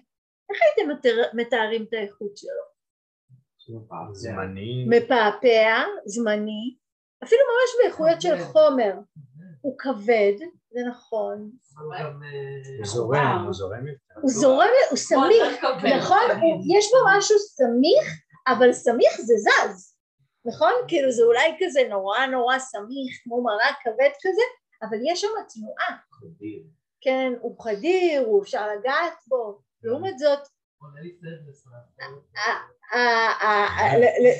איך 0.51 0.59
הייתם 0.62 1.09
מתארים 1.35 1.85
את 1.88 1.92
האיכות 1.92 2.37
שלו? 2.37 2.77
זמני. 4.12 4.87
מפעפע, 4.88 5.85
זמני, 6.07 6.77
אפילו 7.25 7.40
ממש 7.42 7.70
באיכויות 7.83 8.22
של 8.22 8.38
חומר. 8.38 8.92
הוא 9.61 9.79
כבד, 9.79 10.33
זה 10.70 10.81
נכון. 10.90 11.51
הוא 12.79 12.87
זורם, 12.87 13.42
הוא 13.44 13.53
זורם 13.53 13.87
יותר. 13.87 14.14
הוא 14.20 14.31
זורם, 14.31 14.68
הוא 14.90 14.96
סמיך, 14.96 15.64
נכון? 15.99 16.31
יש 16.77 16.87
בו 16.92 16.99
משהו 17.09 17.38
סמיך, 17.38 18.22
אבל 18.49 18.72
סמיך 18.72 19.20
זה 19.20 19.35
זז. 19.37 19.96
נכון? 20.47 20.73
כאילו 20.89 21.13
זה 21.13 21.23
אולי 21.23 21.57
כזה 21.61 21.81
נורא 21.89 22.27
נורא 22.27 22.59
סמיך, 22.59 23.21
כמו 23.25 23.43
מרק 23.43 23.77
כבד 23.83 24.11
כזה, 24.23 24.43
אבל 24.83 24.97
יש 25.05 25.21
שם 25.21 25.29
תנועה. 25.55 25.99
חדיר. 26.13 26.63
כן, 27.01 27.33
הוא 27.41 27.63
חדיר, 27.63 28.21
הוא 28.21 28.43
אפשר 28.43 28.69
לגעת 28.69 29.19
בו. 29.27 29.61
לעומת 29.83 30.19
זאת, 30.19 30.39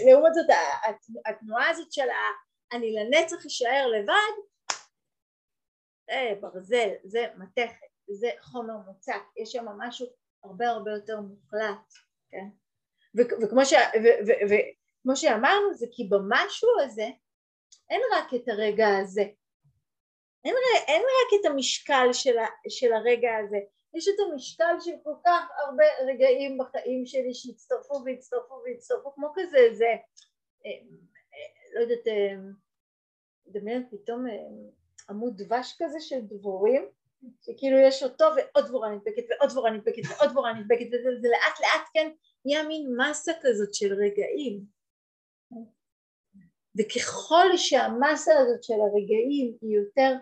לעומת 0.07 0.35
זאת 0.35 0.47
התנועה 1.27 1.71
הזאת 1.71 1.92
של 1.92 2.09
אני 2.73 2.92
לנצח 2.92 3.47
אשאר 3.47 3.87
לבד, 3.87 4.35
זה 6.11 6.33
ברזל, 6.40 6.88
זה 7.05 7.27
מתכת, 7.37 7.87
זה 8.09 8.31
חומר 8.40 8.77
מוצק, 8.87 9.23
יש 9.37 9.53
שם 9.53 9.66
משהו 9.79 10.07
הרבה 10.45 10.69
הרבה 10.69 10.90
יותר 10.90 11.21
מוחלט, 11.21 11.92
כן? 12.31 12.49
וכמו 13.42 13.64
ש... 13.64 13.73
כמו 15.07 15.16
שאמרנו 15.16 15.75
זה 15.75 15.87
כי 15.92 16.05
במשהו 16.05 16.69
הזה 16.85 17.09
אין 17.90 18.01
רק 18.12 18.35
את 18.35 18.49
הרגע 18.49 18.88
הזה. 19.03 19.23
אין, 20.45 20.55
אין 20.87 21.03
רק 21.03 21.40
את 21.40 21.51
המשקל 21.51 22.09
של, 22.12 22.38
ה, 22.38 22.47
של 22.69 22.92
הרגע 22.92 23.29
הזה. 23.37 23.57
יש 23.95 24.09
את 24.09 24.14
המשקל 24.27 24.75
של 24.81 24.90
כל 25.03 25.14
כך 25.25 25.51
הרבה 25.66 25.85
רגעים 26.07 26.59
בחיים 26.59 27.07
שלי 27.07 27.35
שהצטרפו 27.35 28.03
והצטרפו 28.05 28.55
והצטרפו 28.64 29.14
כמו 29.14 29.33
כזה 29.35 29.57
איזה 29.57 29.85
אה, 29.85 30.71
אה, 31.35 31.75
לא 31.75 31.81
יודעת 31.81 32.07
אה, 32.07 32.37
דמיין 33.47 33.87
פתאום 33.90 34.25
עמוד 35.11 35.42
דבש 35.42 35.77
כזה 35.79 36.01
של 36.01 36.21
דבורים 36.21 36.88
שכאילו 37.42 37.79
יש 37.79 38.03
אותו 38.03 38.25
ועוד 38.37 38.66
דבורה 38.66 38.90
נדבקת 38.90 39.25
ועוד 39.29 39.51
דבורה 39.51 39.71
נדבקת 39.71 40.03
ועוד 40.09 40.31
דבורה 40.31 40.53
נדבקת 40.53 40.87
וזה 40.87 41.29
לאט 41.29 41.61
לאט 41.61 41.88
כן 41.95 42.11
נהיה 42.45 42.62
מין 42.62 42.97
מסה 42.97 43.33
כזאת 43.42 43.75
של 43.75 43.95
רגעים 43.95 44.75
וככל 46.78 47.56
שהמסה 47.56 48.38
הזאת 48.38 48.64
של 48.64 48.74
הרגעים 48.74 49.56
היא 49.60 49.76
יותר 49.76 50.12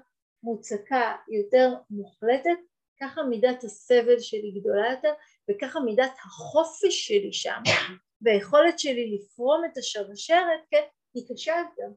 מוצקה, 0.42 1.16
היא 1.26 1.38
יותר 1.38 1.74
מוחלטת, 1.90 2.58
ככה 3.00 3.22
מידת 3.22 3.64
הסבל 3.64 4.18
שלי 4.18 4.50
גדולה 4.60 4.90
יותר 4.90 5.12
וככה 5.50 5.80
מידת 5.80 6.12
החופש 6.24 7.06
שלי 7.06 7.32
שם 7.32 7.60
והיכולת 8.22 8.78
שלי 8.78 9.18
לפרום 9.18 9.64
את 9.64 9.76
השרשרת, 9.76 10.60
כן, 10.70 10.82
היא 11.14 11.24
קשה 11.28 11.52
יותר. 11.52 11.92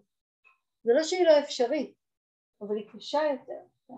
זה 0.83 0.93
לא 0.93 1.03
שהיא 1.03 1.25
לא 1.25 1.39
אפשרית, 1.39 1.93
אבל 2.61 2.75
היא 2.75 2.85
קשה 2.93 3.19
יותר. 3.31 3.61
כן? 3.87 3.93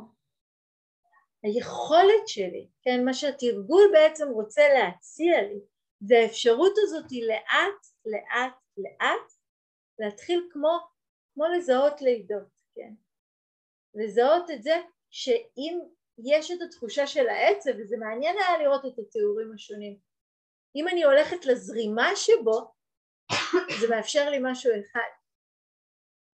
היכולת 1.44 2.28
שלי, 2.28 2.68
כן, 2.82 3.06
מה 3.06 3.14
שהתרגול 3.14 3.90
בעצם 3.94 4.28
רוצה 4.30 4.62
להציע 4.74 5.42
לי 5.42 5.60
זה 6.00 6.20
האפשרות 6.20 6.74
הזאת 6.78 7.12
היא 7.12 7.28
לאט 7.28 7.86
לאט 8.06 8.54
לאט 8.78 9.39
להתחיל 10.00 10.50
כמו, 10.52 10.80
כמו 11.34 11.46
לזהות 11.48 12.02
לידות, 12.02 12.48
כן? 12.76 12.94
לזהות 13.96 14.52
את 14.52 14.64
זה 14.64 14.76
שאם 15.10 15.80
יש 16.18 16.52
את 16.52 16.62
התחושה 16.62 17.08
של 17.08 17.30
העצב, 17.30 17.72
וזה 17.80 17.98
מעניין 17.98 18.36
היה 18.38 18.58
לראות 18.58 18.86
את 18.86 19.00
התיאורים 19.00 19.52
השונים, 19.54 19.98
אם 20.76 20.88
אני 20.88 21.04
הולכת 21.04 21.46
לזרימה 21.46 22.10
שבו, 22.16 22.74
זה 23.82 23.88
מאפשר 23.90 24.30
לי 24.30 24.38
משהו 24.42 24.72
אחד. 24.72 25.10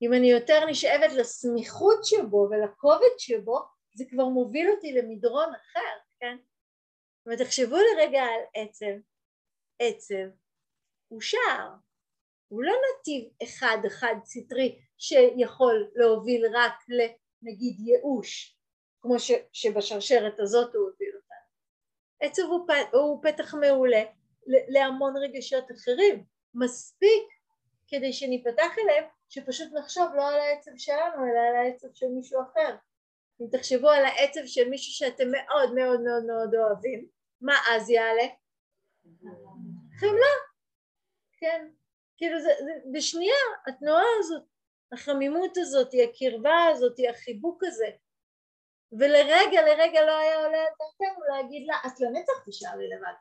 אם 0.01 0.13
אני 0.13 0.31
יותר 0.31 0.65
נשאבת 0.69 1.13
לסמיכות 1.13 2.05
שבו 2.05 2.47
ולכובד 2.51 3.17
שבו, 3.17 3.59
זה 3.93 4.03
כבר 4.09 4.25
מוביל 4.25 4.69
אותי 4.69 4.93
למדרון 4.93 5.49
אחר, 5.55 5.97
כן? 6.19 6.37
זאת 6.37 7.25
אומרת, 7.25 7.41
תחשבו 7.41 7.75
לרגע 7.75 8.23
על 8.23 8.41
עצב, 8.53 8.95
עצב 9.79 10.29
הוא 11.07 11.21
שער, 11.21 11.69
הוא 12.47 12.63
לא 12.63 12.73
נתיב 12.73 13.29
אחד 13.43 13.77
אחד 13.87 14.15
סטרי 14.25 14.79
שיכול 14.97 15.91
להוביל 15.95 16.45
רק 16.53 16.73
לנגיד 16.89 17.79
ייאוש 17.79 18.57
כמו 19.01 19.19
ש, 19.19 19.31
שבשרשרת 19.53 20.39
הזאת 20.39 20.75
הוא 20.75 20.89
הוביל 20.89 21.11
אותנו. 21.15 21.45
עצב 22.21 22.41
הוא, 22.43 22.67
הוא 23.01 23.23
פתח 23.23 23.53
מעולה 23.53 24.03
להמון 24.47 25.13
רגשות 25.17 25.71
אחרים, 25.71 26.23
מספיק 26.53 27.23
כדי 27.87 28.13
שניפתח 28.13 28.77
אליהם 28.77 29.03
שפשוט 29.29 29.73
נחשוב 29.73 30.07
לא 30.15 30.27
על 30.29 30.39
העצב 30.39 30.71
שלנו 30.77 31.25
אלא 31.25 31.39
על 31.49 31.55
העצב 31.55 31.87
של 31.93 32.07
מישהו 32.07 32.41
אחר. 32.41 32.75
אם 33.41 33.45
תחשבו 33.51 33.89
על 33.89 34.05
העצב 34.05 34.41
של 34.45 34.69
מישהו 34.69 34.93
שאתם 34.93 35.31
מאוד 35.31 35.73
מאוד 35.75 36.01
מאוד 36.01 36.25
מאוד 36.25 36.55
אוהבים, 36.55 37.07
מה 37.41 37.53
אז 37.71 37.89
יעלה? 37.89 38.27
חמלה, 39.99 40.33
כן, 41.39 41.67
כאילו 42.17 42.39
זה, 42.39 42.49
זה 42.65 42.71
בשנייה 42.93 43.35
התנועה 43.67 44.05
הזאת, 44.19 44.43
החמימות 44.91 45.57
הזאת, 45.57 45.89
הקרבה 46.03 46.65
הזאת, 46.71 46.95
החיבוק 47.09 47.63
הזה. 47.63 47.89
ולרגע 48.99 49.61
לרגע 49.61 50.05
לא 50.05 50.17
היה 50.17 50.35
עולה 50.35 50.57
על 50.57 50.73
דעתנו 50.79 51.23
להגיד 51.29 51.67
לה 51.67 51.75
את 51.85 51.99
לנצח 51.99 52.33
תשארי 52.45 52.89
לבד. 52.89 53.13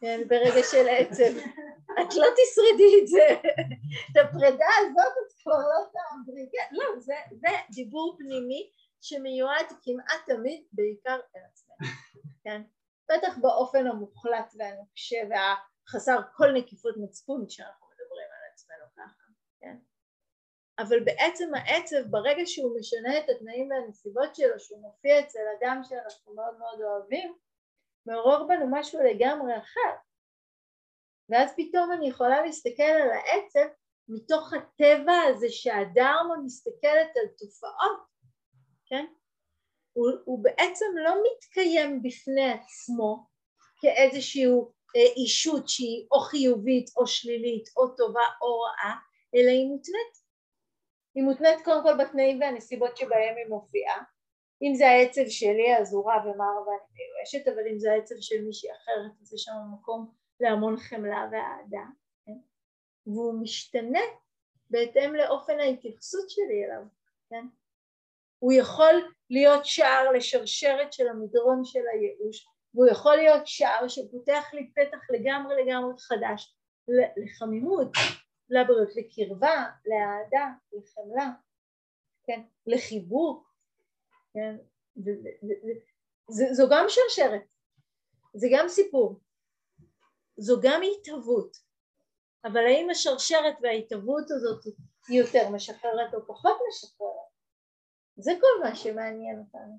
כן, 0.00 0.20
ברגע 0.28 0.62
של 0.70 0.88
עצב. 0.88 1.38
את 2.00 2.14
לא 2.14 2.26
תשרדי 2.36 3.02
את 3.02 3.08
זה. 3.08 3.26
את 4.12 4.16
הפרידה 4.16 4.66
הזאת 4.78 5.12
את 5.26 5.32
כבר 5.42 5.58
לא 5.58 5.86
תעברי. 5.92 6.48
כן, 6.52 6.68
לא, 6.70 7.00
זה, 7.00 7.14
זה 7.30 7.48
דיבור 7.74 8.16
פנימי 8.18 8.70
שמיועד 9.00 9.66
כמעט 9.82 10.20
תמיד 10.26 10.64
בעיקר 10.72 11.18
אל 11.36 11.40
עצמנו. 11.52 11.90
כן, 12.44 12.62
בטח 13.12 13.38
באופן 13.38 13.86
המוחלט 13.86 14.54
והנוקשה 14.58 15.16
והחסר 15.30 16.20
כל 16.36 16.52
נקיפות 16.52 16.94
מצפון 16.96 17.46
כשאנחנו 17.48 17.86
מדברים 17.86 18.28
על 18.30 18.52
עצמנו 18.52 18.84
ככה 18.96 19.22
כן. 19.60 19.76
אבל 20.78 21.04
בעצם 21.04 21.54
העצב 21.54 21.96
ברגע 22.10 22.42
שהוא 22.46 22.78
משנה 22.78 23.18
את 23.18 23.24
התנאים 23.28 23.70
והנסיבות 23.70 24.34
שלו 24.34 24.60
שהוא 24.60 24.82
מופיע 24.82 25.20
אצל 25.20 25.38
אדם 25.58 25.80
שאנחנו 25.84 26.34
מאוד 26.34 26.58
מאוד 26.58 26.80
אוהבים 26.80 27.34
מעורר 28.06 28.46
בנו 28.46 28.66
משהו 28.70 29.00
לגמרי 29.02 29.58
אחר. 29.58 29.96
ואז 31.28 31.54
פתאום 31.56 31.92
אני 31.92 32.08
יכולה 32.08 32.42
להסתכל 32.42 32.82
על 32.82 33.10
העצב 33.10 33.74
מתוך 34.08 34.52
הטבע 34.52 35.12
הזה 35.28 35.48
שהדרמה 35.48 36.34
מסתכלת 36.44 37.16
על 37.16 37.28
תופעות, 37.38 38.00
כן? 38.86 39.04
הוא, 39.92 40.10
הוא 40.24 40.44
בעצם 40.44 40.86
לא 41.04 41.14
מתקיים 41.26 42.02
בפני 42.02 42.52
עצמו 42.52 43.26
כאיזשהו 43.80 44.72
אה, 44.96 45.12
אישות 45.16 45.68
שהיא 45.68 46.06
או 46.12 46.20
חיובית 46.20 46.90
או 46.96 47.06
שלילית 47.06 47.68
או 47.76 47.88
טובה 47.96 48.24
או 48.42 48.60
רעה, 48.60 48.96
אלא 49.34 49.50
היא 49.50 49.68
מותנית 49.68 50.20
היא 51.14 51.24
מותנית 51.24 51.64
קודם 51.64 51.82
כל 51.82 52.04
בתנאים 52.04 52.40
והנסיבות 52.40 52.96
שבהם 52.96 53.36
היא 53.36 53.46
מופיעה 53.48 54.02
אם 54.62 54.74
זה 54.74 54.88
העצב 54.88 55.28
שלי 55.28 55.76
אז 55.80 55.94
הוא 55.94 56.10
רע 56.10 56.16
ומר 56.16 56.62
ואני 56.66 56.78
מיואשת 56.94 57.48
אבל 57.48 57.68
אם 57.72 57.78
זה 57.78 57.92
העצב 57.92 58.14
של 58.20 58.42
מישהי 58.44 58.70
אחרת 58.72 59.12
אז 59.22 59.34
יש 59.34 59.42
שם 59.42 59.52
מקום 59.74 60.14
להמון 60.40 60.76
חמלה 60.76 61.28
ואהדה 61.32 61.86
כן? 62.26 62.38
והוא 63.06 63.42
משתנה 63.42 64.00
בהתאם 64.70 65.14
לאופן 65.14 65.58
ההתייחסות 65.58 66.30
שלי 66.30 66.64
אליו 66.64 66.82
כן? 67.30 67.46
הוא 68.38 68.52
יכול 68.52 68.94
להיות 69.30 69.66
שער 69.66 70.12
לשרשרת 70.12 70.92
של 70.92 71.08
המדרון 71.08 71.64
של 71.64 71.82
הייאוש 71.92 72.46
והוא 72.74 72.86
יכול 72.86 73.16
להיות 73.16 73.46
שער 73.46 73.88
שפותח 73.88 74.44
לי 74.52 74.70
פתח 74.74 75.10
לגמרי 75.10 75.64
לגמרי 75.64 75.94
חדש 75.98 76.56
לחמימות 77.16 77.88
לבריאות, 78.50 78.96
לקרבה, 78.96 79.66
לאהדה, 79.86 80.52
לחמלה, 80.72 81.30
כן, 82.24 82.40
לחיבוק, 82.66 83.54
כן, 84.34 84.56
זו 86.28 86.68
גם 86.70 86.84
שרשרת, 86.88 87.42
זה 88.34 88.46
גם 88.52 88.68
סיפור, 88.68 89.20
זו 90.36 90.60
גם 90.62 90.80
התהוות, 90.82 91.56
אבל 92.44 92.66
האם 92.66 92.90
השרשרת 92.90 93.54
וההתהוות 93.62 94.30
הזאת 94.30 94.64
היא 95.08 95.18
יותר 95.18 95.48
משחררת 95.48 96.14
או 96.14 96.26
פחות 96.26 96.58
משחררת? 96.68 97.30
זה 98.16 98.32
כל 98.40 98.64
מה 98.64 98.74
שמעניין 98.74 99.38
אותנו. 99.38 99.78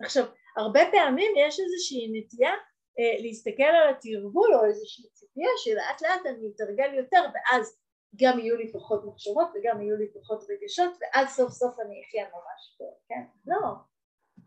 עכשיו, 0.00 0.24
הרבה 0.56 0.80
פעמים 0.92 1.32
יש 1.36 1.60
איזושהי 1.60 2.12
נטייה 2.12 2.52
אה, 2.98 3.22
להסתכל 3.22 3.62
על 3.62 3.94
התרגול 3.94 4.54
או 4.54 4.64
איזושהי 4.64 5.04
ציפייה 5.38 5.50
שלאט 5.56 6.02
לאט 6.02 6.26
אני 6.26 6.48
אתרגל 6.54 6.94
יותר 6.94 7.22
ואז 7.34 7.80
גם 8.16 8.38
יהיו 8.38 8.56
לי 8.56 8.72
פחות 8.72 9.04
מחשבות 9.04 9.48
וגם 9.54 9.82
יהיו 9.82 9.96
לי 9.96 10.12
פחות 10.12 10.44
רגשות 10.50 10.98
ואז 11.00 11.28
סוף 11.28 11.52
סוף 11.52 11.80
אני 11.80 12.02
אחיה 12.08 12.24
ממש 12.24 12.76
טוב, 12.78 12.94
כן? 13.08 13.22
לא. 13.46 13.74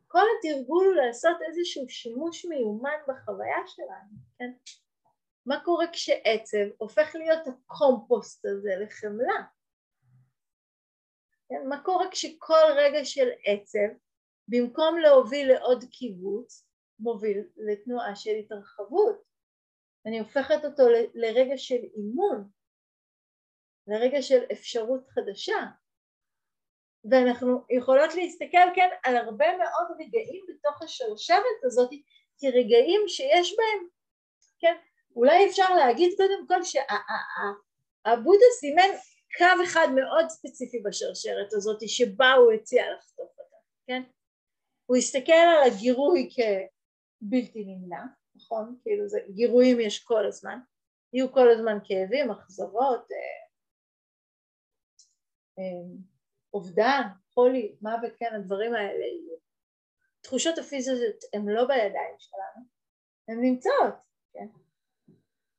כל 0.07 0.23
התרגול 0.39 0.85
הוא 0.85 0.95
לעשות 0.95 1.37
איזשהו 1.47 1.89
שימוש 1.89 2.45
מיומן 2.45 2.99
בחוויה 3.07 3.67
שלנו, 3.67 4.17
כן? 4.37 4.51
מה 5.45 5.63
קורה 5.65 5.85
כשעצב 5.91 6.67
הופך 6.77 7.15
להיות 7.15 7.47
הקומפוסט 7.47 8.45
הזה 8.45 8.69
לחמלה? 8.79 9.41
כן? 11.49 11.67
מה 11.69 11.83
קורה 11.83 12.11
כשכל 12.11 12.67
רגע 12.75 13.05
של 13.05 13.29
עצב 13.45 13.95
במקום 14.47 14.99
להוביל 14.99 15.53
לעוד 15.53 15.83
קיבוץ 15.83 16.67
מוביל 16.99 17.43
לתנועה 17.57 18.15
של 18.15 18.31
התרחבות. 18.39 19.30
אני 20.05 20.19
הופכת 20.19 20.65
אותו 20.65 20.83
לרגע 21.13 21.57
של 21.57 21.79
אימון, 21.97 22.49
לרגע 23.87 24.21
של 24.21 24.43
אפשרות 24.51 25.07
חדשה. 25.09 25.65
ואנחנו 27.11 27.65
יכולות 27.69 28.15
להסתכל 28.15 28.67
כן 28.75 28.89
על 29.03 29.17
הרבה 29.17 29.57
מאוד 29.57 29.97
רגעים 29.99 30.45
בתוך 30.49 30.81
השרשרת 30.81 31.63
הזאת 31.63 31.89
כרגעים 32.39 33.01
שיש 33.07 33.55
בהם, 33.57 33.87
כן, 34.59 34.75
אולי 35.15 35.49
אפשר 35.49 35.73
להגיד 35.75 36.13
קודם 36.17 36.47
כל 36.47 36.63
שהבודה 36.63 38.45
סימן 38.59 38.89
קו 39.37 39.63
אחד 39.63 39.87
מאוד 39.95 40.29
ספציפי 40.29 40.79
בשרשרת 40.79 41.53
הזאת 41.53 41.79
שבה 41.87 42.31
הוא 42.31 42.51
הציע 42.51 42.83
לחתוך 42.93 43.31
אותה, 43.39 43.55
כן? 43.87 44.01
הוא 44.85 44.97
הסתכל 44.97 45.31
על 45.31 45.63
הגירוי 45.63 46.29
כ... 46.31 46.39
בלתי 47.21 47.63
נמנע, 47.65 48.01
נכון? 48.35 48.77
כאילו 48.83 49.07
זה, 49.07 49.19
גירויים 49.29 49.79
יש 49.79 50.03
כל 50.03 50.25
הזמן, 50.25 50.59
יהיו 51.13 51.31
כל 51.31 51.49
הזמן 51.49 51.77
כאבים, 51.83 52.31
אכזבות, 52.31 53.11
אה, 53.11 53.41
אה, 55.59 55.95
אובדן, 56.53 57.01
חולי, 57.33 57.75
מוות, 57.81 58.11
כן, 58.17 58.35
הדברים 58.35 58.73
האלה 58.73 59.05
יהיו. 59.05 59.35
תחושות 60.21 60.57
הפיזיות 60.57 61.15
הן 61.33 61.49
לא 61.49 61.65
בידיים 61.65 62.15
שלנו, 62.17 62.65
הן 63.27 63.41
נמצאות, 63.41 63.93
כן? 64.33 64.47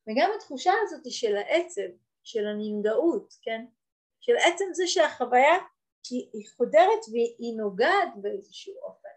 וגם 0.07 0.31
התחושה 0.37 0.73
הזאת 0.83 1.11
של 1.11 1.37
העצב, 1.37 1.97
של 2.25 2.47
הנמדעות, 2.47 3.35
כן? 3.43 3.65
של 4.21 4.33
עצם 4.37 4.65
זה 4.73 4.87
שהחוויה 4.87 5.59
היא, 6.11 6.31
היא 6.33 6.49
חודרת 6.57 7.03
והיא 7.13 7.57
נוגעת 7.57 8.09
באיזשהו 8.23 8.75
אופן. 8.83 9.09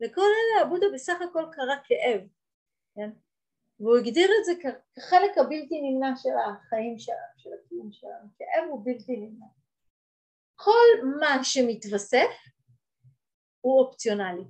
לכל 0.00 0.20
אלה 0.20 0.66
הבודה 0.66 0.86
בסך 0.94 1.18
הכל 1.30 1.44
קרא 1.52 1.74
כאב, 1.84 2.20
כן? 2.98 3.10
והוא 3.80 3.98
הגדיר 3.98 4.30
את 4.40 4.44
זה 4.44 4.52
כחלק 4.62 5.38
הבלתי 5.38 5.80
נמנע 5.82 6.16
של 6.16 6.28
החיים 6.46 6.98
שלנו, 6.98 7.32
של 7.36 7.50
הקיום 7.52 7.92
שלנו, 7.92 8.28
כאב 8.38 8.68
הוא 8.70 8.84
בלתי 8.84 9.16
נמנע. 9.16 9.46
כל 10.54 11.06
מה 11.20 11.44
שמתווסף 11.44 12.30
הוא 13.60 13.80
אופציונלי. 13.80 14.44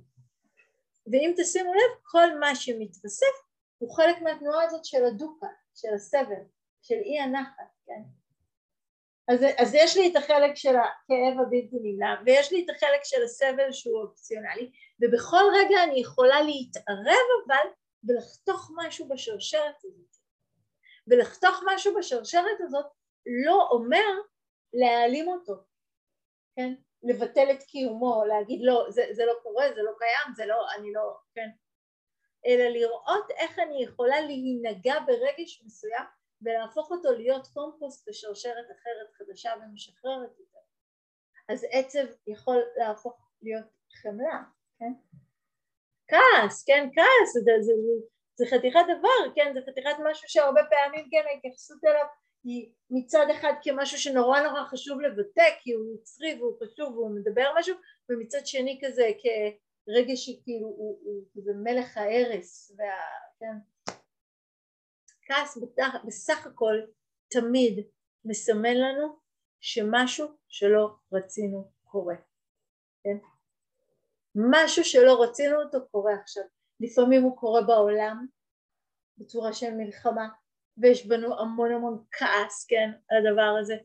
ואם 1.11 1.33
תשימו 1.37 1.73
לב, 1.73 1.99
כל 2.03 2.39
מה 2.39 2.55
שמתווסף 2.55 3.35
הוא 3.77 3.95
חלק 3.95 4.21
מהתנועה 4.21 4.63
הזאת 4.63 4.85
של 4.85 5.05
הדוקה, 5.05 5.47
של 5.75 5.93
הסבל, 5.95 6.43
של 6.81 6.95
אי 7.05 7.19
הנחת, 7.19 7.71
כן? 7.85 8.01
אז, 9.27 9.45
אז 9.57 9.73
יש 9.73 9.97
לי 9.97 10.11
את 10.11 10.15
החלק 10.15 10.55
של 10.55 10.75
הכאב 10.75 11.39
הבלתי 11.41 11.77
נמנע 11.81 12.15
ויש 12.25 12.51
לי 12.51 12.65
את 12.65 12.75
החלק 12.75 12.99
של 13.03 13.23
הסבל 13.23 13.71
שהוא 13.71 14.01
אופציונלי 14.01 14.71
ובכל 15.01 15.43
רגע 15.53 15.83
אני 15.83 15.99
יכולה 15.99 16.41
להתערב 16.41 17.27
אבל 17.47 17.69
ולחתוך 18.03 18.71
משהו 18.75 19.07
בשרשרת 19.07 19.75
הזאת 19.85 20.15
ולחתוך 21.07 21.63
משהו 21.73 21.95
בשרשרת 21.97 22.61
הזאת 22.61 22.85
לא 23.45 23.69
אומר 23.71 24.09
להעלים 24.73 25.27
אותו, 25.27 25.53
כן? 26.55 26.73
לבטל 27.03 27.51
את 27.51 27.63
קיומו, 27.63 28.23
להגיד 28.25 28.59
לא, 28.63 28.85
זה, 28.89 29.05
זה 29.11 29.25
לא 29.25 29.33
קורה, 29.43 29.65
זה 29.75 29.81
לא 29.81 29.91
קיים, 29.97 30.35
זה 30.35 30.45
לא, 30.45 30.67
אני 30.77 30.93
לא, 30.93 31.17
כן? 31.33 31.49
אלא 32.45 32.63
לראות 32.63 33.31
איך 33.31 33.59
אני 33.59 33.83
יכולה 33.83 34.21
להינגע 34.21 34.99
ברגש 34.99 35.63
מסוים 35.65 36.05
ולהפוך 36.41 36.91
אותו 36.91 37.11
להיות 37.11 37.47
קומפוסט 37.47 38.09
בשרשרת 38.09 38.65
אחרת 38.65 39.11
חדשה 39.13 39.53
ומשחררת 39.61 40.39
יותר. 40.39 40.59
אז 41.49 41.65
עצב 41.71 42.05
יכול 42.27 42.63
להפוך 42.77 43.31
להיות 43.41 43.65
חמלה, 44.01 44.43
כן? 44.79 44.93
כעס, 46.09 46.63
כן, 46.63 46.89
כעס, 46.95 47.33
זה, 47.33 47.39
זה, 47.41 47.55
זה, 47.61 48.05
זה 48.35 48.45
חתיכת 48.55 48.79
דבר, 48.97 49.35
כן, 49.35 49.53
זה 49.53 49.59
חתיכת 49.71 49.95
משהו 50.05 50.29
שהרבה 50.29 50.61
פעמים 50.69 51.07
כן 51.11 51.23
ההתייחסות 51.29 51.83
אליו 51.83 52.05
היא 52.43 52.71
מצד 52.89 53.25
אחד 53.31 53.53
כמשהו 53.63 53.97
שנורא 53.97 54.41
נורא 54.41 54.63
חשוב 54.65 55.01
לבטא 55.01 55.49
כי 55.59 55.71
הוא 55.73 55.95
יצרי 55.95 56.35
והוא 56.39 56.57
חשוב 56.63 56.97
והוא 56.97 57.15
מדבר 57.15 57.53
משהו 57.59 57.75
ומצד 58.09 58.45
שני 58.45 58.79
כזה 58.83 59.09
כרגע 59.21 60.15
שכאילו 60.15 60.67
הוא, 60.67 60.99
הוא 61.03 61.23
כזה 61.35 61.51
מלך 61.63 61.97
ההרס 61.97 62.71
וה... 62.77 62.85
כן. 63.39 63.93
כעס 65.25 65.57
בסך, 65.57 65.95
בסך 66.07 66.47
הכל 66.47 66.75
תמיד 67.31 67.87
מסמן 68.25 68.77
לנו 68.77 69.19
שמשהו 69.61 70.27
שלא 70.47 70.89
רצינו 71.11 71.71
קורה? 71.83 72.15
משהו 74.35 74.83
שלא 74.83 75.23
רצינו 75.23 75.61
אותו 75.61 75.77
קורה 75.91 76.13
עכשיו 76.13 76.43
לפעמים 76.79 77.23
הוא 77.23 77.37
קורה 77.37 77.61
בעולם 77.61 78.25
בצורה 79.17 79.53
של 79.53 79.73
מלחמה 79.73 80.29
ויש 80.77 81.07
בנו 81.07 81.39
המון 81.39 81.71
המון 81.71 82.03
כעס, 82.11 82.65
כן, 82.67 82.91
על 83.09 83.27
הדבר 83.27 83.57
הזה. 83.61 83.75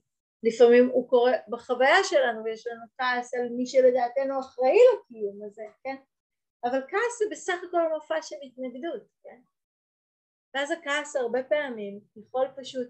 לפעמים 0.42 0.88
הוא 0.88 1.08
קורה 1.08 1.32
בחוויה 1.48 2.04
שלנו 2.04 2.44
ויש 2.44 2.66
לנו 2.66 2.82
כעס 2.98 3.34
על 3.34 3.48
מי 3.48 3.66
שלדעתנו 3.66 4.40
אחראי 4.40 4.78
לקיום 4.92 5.42
הזה, 5.46 5.62
כן? 5.82 5.96
אבל 6.64 6.80
כעס 6.88 7.18
זה 7.18 7.24
בסך 7.30 7.54
הכל 7.68 7.88
מופע 7.94 8.22
של 8.22 8.36
התנגדות, 8.42 9.02
כן? 9.22 9.40
ואז 10.54 10.70
הכעס 10.70 11.16
הרבה 11.16 11.42
פעמים 11.42 12.00
יכול 12.16 12.46
פשוט 12.56 12.88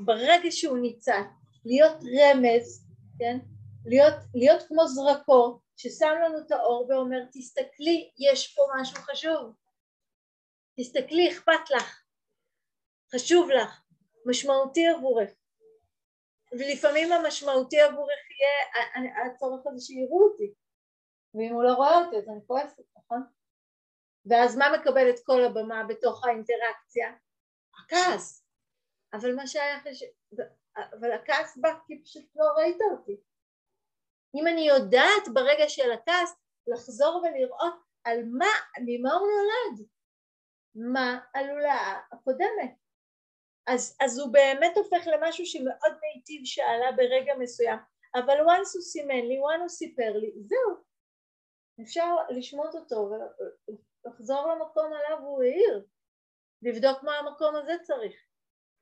ברגע 0.00 0.50
שהוא 0.50 0.78
ניצת 0.78 1.26
להיות 1.64 1.96
רמז, 1.96 2.86
כן? 3.18 3.38
להיות, 3.86 4.14
להיות 4.34 4.62
כמו 4.68 4.86
זרקור 4.86 5.60
ששם 5.76 6.14
לנו 6.24 6.38
את 6.46 6.50
האור 6.50 6.86
ואומר 6.88 7.18
תסתכלי 7.32 8.10
יש 8.18 8.54
פה 8.54 8.62
משהו 8.80 8.96
חשוב. 8.96 9.54
תסתכלי 10.80 11.30
אכפת 11.30 11.70
לך. 11.76 12.02
חשוב 13.14 13.50
לך. 13.50 13.82
משמעותי 14.26 14.86
עבורך. 14.86 15.30
ולפעמים 16.52 17.12
המשמעותי 17.12 17.80
עבורך 17.80 18.20
יהיה 18.30 19.26
הצורך 19.26 19.66
הזה 19.66 19.86
שיראו 19.86 20.22
אותי. 20.22 20.54
ואם 21.34 21.54
הוא 21.54 21.62
לא 21.64 21.72
רואה 21.72 22.04
אותי 22.04 22.16
אז 22.16 22.28
אני 22.28 22.40
כועסת 22.46 22.84
נכון? 22.96 23.22
ואז 24.26 24.56
מה 24.56 24.66
מקבל 24.78 25.10
את 25.10 25.20
כל 25.24 25.44
הבמה 25.44 25.84
בתוך 25.88 26.24
האינטראקציה? 26.24 27.14
הכעס. 27.78 28.44
אבל 29.12 29.34
מה 29.34 29.46
שהיה 29.46 29.80
חשוב 29.80 30.08
אבל 30.76 31.12
הכעס 31.12 31.56
בא 31.56 31.74
כי 31.86 32.02
פשוט 32.02 32.24
לא 32.36 32.44
ראית 32.56 32.78
אותי 32.92 33.16
אם 34.34 34.46
אני 34.46 34.68
יודעת 34.68 35.28
ברגע 35.34 35.68
של 35.68 35.92
הכעס 35.92 36.34
לחזור 36.66 37.22
ולראות 37.22 37.74
על 38.04 38.24
מה, 38.24 38.52
ממה 38.86 39.12
הוא 39.12 39.28
נולד, 39.28 39.86
מה 40.74 41.20
הלולאה 41.34 42.00
הקודמת. 42.12 42.74
אז, 43.66 43.96
אז 44.00 44.18
הוא 44.18 44.32
באמת 44.32 44.76
הופך 44.76 45.06
למשהו 45.06 45.46
שמאוד 45.46 45.92
מיטיב 46.02 46.40
שעלה 46.44 46.92
ברגע 46.92 47.32
מסוים, 47.38 47.78
אבל 48.14 48.40
once 48.40 48.70
הוא 48.74 48.82
סימן 48.82 49.26
לי, 49.28 49.38
once 49.38 49.60
הוא 49.60 49.68
סיפר 49.68 50.12
לי, 50.16 50.32
זהו. 50.40 50.88
אפשר 51.82 52.16
לשמוט 52.30 52.74
אותו 52.74 53.10
ולחזור 53.10 54.46
למקום 54.52 54.92
עליו 54.92 55.18
הוא 55.20 55.42
העיר, 55.42 55.86
לבדוק 56.62 57.02
מה 57.02 57.18
המקום 57.18 57.56
הזה 57.56 57.72
צריך. 57.82 58.14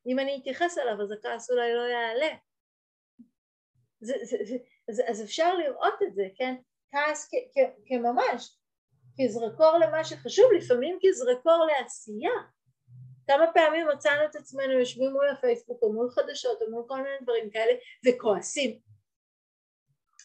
אם 0.06 0.18
אני 0.18 0.38
אתייחס 0.40 0.78
אליו 0.78 1.02
אז 1.02 1.12
הכעס 1.12 1.50
אולי 1.50 1.74
לא 1.74 1.80
יעלה. 1.80 2.36
זה, 4.00 4.14
זה, 4.24 4.36
זה, 4.44 4.56
אז, 4.88 5.02
אז 5.08 5.22
אפשר 5.22 5.54
לראות 5.54 5.94
את 6.02 6.14
זה, 6.14 6.22
כן? 6.36 6.54
כעס 6.90 7.30
כממש, 7.86 8.58
כזרקור 9.18 9.78
למה 9.78 10.04
שחשוב, 10.04 10.52
לפעמים 10.52 10.98
כזרקור 11.02 11.66
לעשייה. 11.66 12.36
כמה 13.26 13.52
פעמים 13.54 13.86
מצאנו 13.94 14.24
את 14.30 14.36
עצמנו 14.36 14.72
יושבים 14.72 15.12
מול 15.12 15.28
הפייסבוק 15.28 15.82
או 15.82 15.92
מול 15.92 16.10
חדשות 16.10 16.62
או 16.62 16.70
מול 16.70 16.84
כל 16.88 16.96
מיני 16.96 17.16
דברים 17.22 17.50
כאלה 17.50 17.72
וכועסים. 18.06 18.80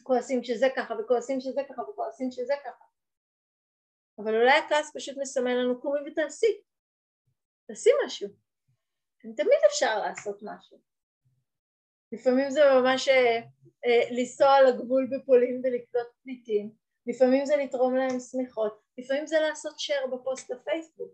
כועסים 0.04 0.44
שזה 0.44 0.68
ככה 0.76 0.94
וכועסים 1.00 1.42
שזה 1.42 1.62
ככה 1.70 1.82
וכועסים 1.82 2.32
שזה 2.32 2.54
ככה. 2.66 2.86
אבל 4.18 4.36
אולי 4.36 4.58
הכעס 4.58 4.92
פשוט 4.96 5.18
מסמן 5.18 5.56
לנו 5.56 5.82
קומי 5.82 6.00
ותעשי. 6.12 6.62
תעשי 7.68 7.90
משהו. 8.06 8.30
תמיד 9.22 9.60
אפשר 9.68 10.00
לעשות 10.00 10.40
משהו. 10.42 10.91
לפעמים 12.12 12.50
זה 12.50 12.62
ממש 12.80 13.08
אה, 13.08 13.38
אה, 13.86 14.10
לנסוע 14.12 14.62
לגבול 14.62 15.10
בפולין 15.12 15.62
ולקלוט 15.64 16.08
פליטים, 16.24 16.72
לפעמים 17.08 17.46
זה 17.46 17.56
לתרום 17.56 17.96
להם 17.96 18.20
שמיכות, 18.20 18.82
לפעמים 18.98 19.28
זה 19.28 19.40
לעשות 19.40 19.76
share 19.80 20.16
בפוסט 20.16 20.52
בפייסבוק, 20.52 21.14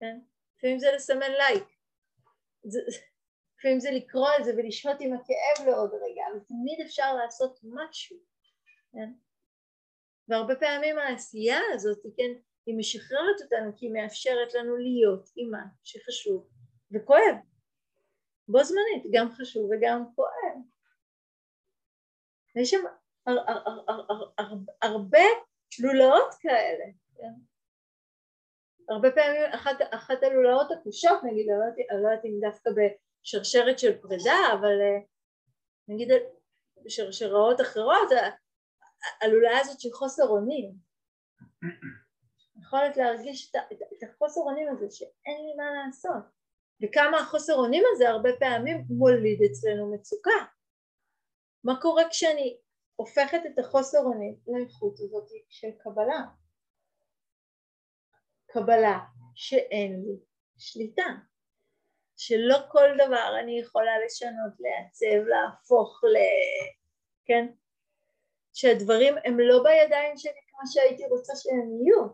כן? 0.00 0.18
לפעמים 0.56 0.78
זה 0.78 0.86
לסמן 0.94 1.30
לייק, 1.30 1.64
זה, 2.64 2.80
לפעמים 3.58 3.80
זה 3.80 3.90
לקרוא 3.90 4.28
על 4.28 4.44
זה 4.44 4.52
ולשהות 4.56 4.96
עם 5.00 5.12
הכאב 5.12 5.66
לעוד 5.66 5.90
רגע, 5.94 6.22
אבל 6.32 6.40
תמיד 6.40 6.80
אפשר 6.86 7.14
לעשות 7.14 7.60
משהו, 7.64 8.16
כן? 8.92 9.12
והרבה 10.28 10.56
פעמים 10.56 10.98
העשייה 10.98 11.58
הזאת, 11.72 12.02
כן, 12.16 12.32
היא 12.66 12.78
משחררת 12.78 13.40
אותנו 13.44 13.76
כי 13.76 13.86
היא 13.86 13.92
מאפשרת 13.92 14.54
לנו 14.54 14.76
להיות 14.76 15.30
עם 15.36 15.50
מה 15.50 15.62
שחשוב 15.82 16.48
וכואב 16.92 17.51
בו 18.48 18.64
זמנית, 18.64 19.04
גם 19.12 19.30
חשוב 19.30 19.70
וגם 19.70 20.04
כואב. 20.14 20.62
יש 22.56 22.70
שם 22.70 22.84
הרבה 24.82 25.18
לולאות 25.82 26.34
כאלה, 26.40 26.84
כן? 27.16 27.32
הרבה 28.88 29.10
פעמים 29.10 29.42
אחת, 29.54 29.76
אחת 29.94 30.22
הלולאות 30.22 30.70
הקשות, 30.72 31.20
נגיד, 31.24 31.46
אני 31.90 32.02
לא 32.02 32.08
יודעת 32.08 32.24
אם 32.24 32.40
דווקא 32.40 32.70
בשרשרת 32.70 33.78
של 33.78 34.02
פרידה, 34.02 34.38
אבל 34.52 34.80
אה, 34.80 35.00
נגיד 35.88 36.08
בשרשראות 36.84 37.60
אחרות, 37.60 38.08
הלולאה 39.22 39.60
הזאת 39.60 39.80
של 39.80 39.88
חוסר 39.92 40.26
אונים, 40.26 40.72
יכולת 42.60 42.96
להרגיש 42.96 43.52
את 43.98 44.02
החוסר 44.02 44.40
אונים 44.40 44.68
הזה 44.68 44.86
שאין 44.90 45.36
לי 45.46 45.54
מה 45.56 45.64
לעשות 45.86 46.41
וכמה 46.82 47.18
החוסר 47.18 47.54
אונים 47.54 47.84
הזה 47.92 48.08
הרבה 48.08 48.30
פעמים 48.38 48.84
מוליד 48.88 49.42
אצלנו 49.42 49.94
מצוקה. 49.94 50.44
מה 51.64 51.80
קורה 51.80 52.02
כשאני 52.10 52.56
הופכת 52.96 53.40
את 53.46 53.58
החוסר 53.58 53.98
אונים 53.98 54.36
לאיכות 54.46 55.00
הזאת 55.00 55.28
של 55.48 55.70
קבלה? 55.78 56.20
קבלה 58.46 58.98
שאין 59.34 60.02
לי 60.04 60.16
שליטה, 60.58 61.06
שלא 62.16 62.56
כל 62.68 62.88
דבר 62.94 63.38
אני 63.40 63.60
יכולה 63.60 63.92
לשנות, 64.06 64.52
לעצב, 64.60 65.28
להפוך 65.28 66.04
ל... 66.04 66.16
כן? 67.24 67.46
שהדברים 68.52 69.14
הם 69.24 69.40
לא 69.40 69.62
בידיים 69.62 70.16
שלי 70.16 70.40
כמו 70.48 70.60
שהייתי 70.72 71.06
רוצה 71.06 71.32
שהם 71.36 71.70
יהיו. 71.72 72.08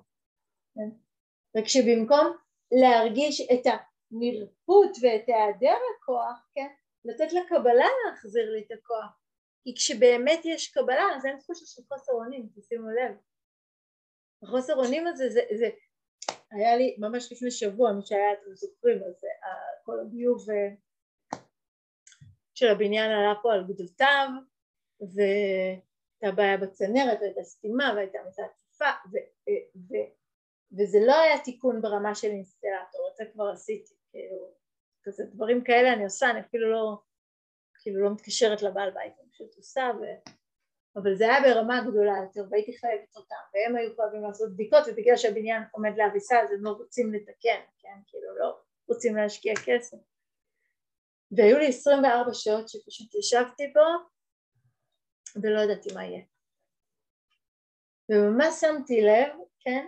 כן? 0.75 0.91
וכשבמקום 1.59 2.37
להרגיש 2.73 3.41
את 3.41 3.67
ה... 3.67 3.88
הנרפות 4.13 4.97
ואת 5.03 5.25
היעדר 5.27 5.79
הכוח, 5.97 6.49
כן, 6.55 6.69
לתת 7.05 7.33
לקבלה 7.33 7.89
להחזיר 8.07 8.51
לי 8.51 8.65
את 8.67 8.79
הכוח. 8.79 9.21
כי 9.65 9.75
כשבאמת 9.75 10.41
יש 10.45 10.73
קבלה 10.73 11.07
אז 11.17 11.27
אין 11.27 11.39
תחושה 11.39 11.67
של 11.67 11.83
חוסר 11.89 12.13
אונים, 12.13 12.49
תשימו 12.57 12.89
לב. 12.89 13.17
החוסר 14.43 14.75
אונים 14.75 15.07
הזה 15.07 15.29
זה, 15.29 15.41
זה 15.59 15.69
היה 16.51 16.77
לי 16.77 16.97
ממש 16.99 17.33
לפני 17.33 17.51
שבוע, 17.51 17.93
מי 17.93 18.03
שהיה 18.07 18.33
אתם 18.33 18.55
זוכרים, 18.55 18.97
אז 18.97 19.25
אה, 19.25 19.51
כל 19.85 20.01
הביוב 20.01 20.51
אה, 20.51 20.75
של 22.55 22.69
הבניין 22.69 23.11
עלה 23.11 23.35
פה 23.43 23.53
על 23.53 23.65
גדותיו 23.69 24.29
והייתה 25.01 26.37
בעיה 26.37 26.57
בצנרת 26.57 27.19
והייתה 27.21 27.43
סתימה 27.43 27.93
והייתה 27.97 28.19
מצעצפה 28.29 28.91
וזה 30.73 30.99
לא 31.07 31.21
היה 31.21 31.41
תיקון 31.45 31.83
ברמה 31.83 32.15
של 32.15 32.29
אינסטלטור, 32.29 33.09
את 33.11 33.17
זה 33.17 33.25
כבר 33.33 33.49
עשיתי 33.53 33.95
כאילו, 34.11 34.53
כזה 35.03 35.25
דברים 35.25 35.65
כאלה 35.65 35.93
אני 35.93 36.05
עושה, 36.05 36.31
אני 36.31 36.41
אפילו 36.41 36.73
לא, 36.73 36.99
כאילו 37.83 38.05
לא 38.05 38.11
מתקשרת 38.11 38.63
לבעל 38.63 38.91
בית, 38.91 39.13
אני 39.21 39.31
פשוט 39.31 39.57
עושה, 39.57 39.91
ו... 40.01 40.05
אבל 40.97 41.15
זה 41.15 41.25
היה 41.25 41.41
ברמה 41.43 41.81
גדולה 41.81 42.13
יותר 42.23 42.41
והייתי 42.51 42.79
חייבת 42.79 43.17
אותם 43.17 43.35
והם 43.55 43.77
היו 43.77 43.97
חייבים 43.97 44.23
לעשות 44.23 44.53
בדיקות 44.53 44.85
ובגלל 44.87 45.17
שהבניין 45.17 45.63
עומד 45.73 45.91
להריסה 45.97 46.41
אז 46.43 46.53
הם 46.53 46.65
לא 46.65 46.71
רוצים 46.71 47.13
לתקן, 47.13 47.61
כן, 47.79 47.99
כאילו 48.07 48.39
לא 48.39 48.61
רוצים 48.89 49.17
להשקיע 49.17 49.55
כסף. 49.65 49.97
והיו 51.31 51.59
לי 51.59 51.69
24 51.69 52.35
שעות 52.35 52.69
שפשוט 52.69 53.15
ישבתי 53.15 53.73
בו 53.73 53.81
ולא 55.43 55.61
ידעתי 55.61 55.95
מה 55.95 56.05
יהיה. 56.05 56.23
וממש 58.09 58.55
שמתי 58.61 59.01
לב, 59.01 59.29
כן, 59.61 59.87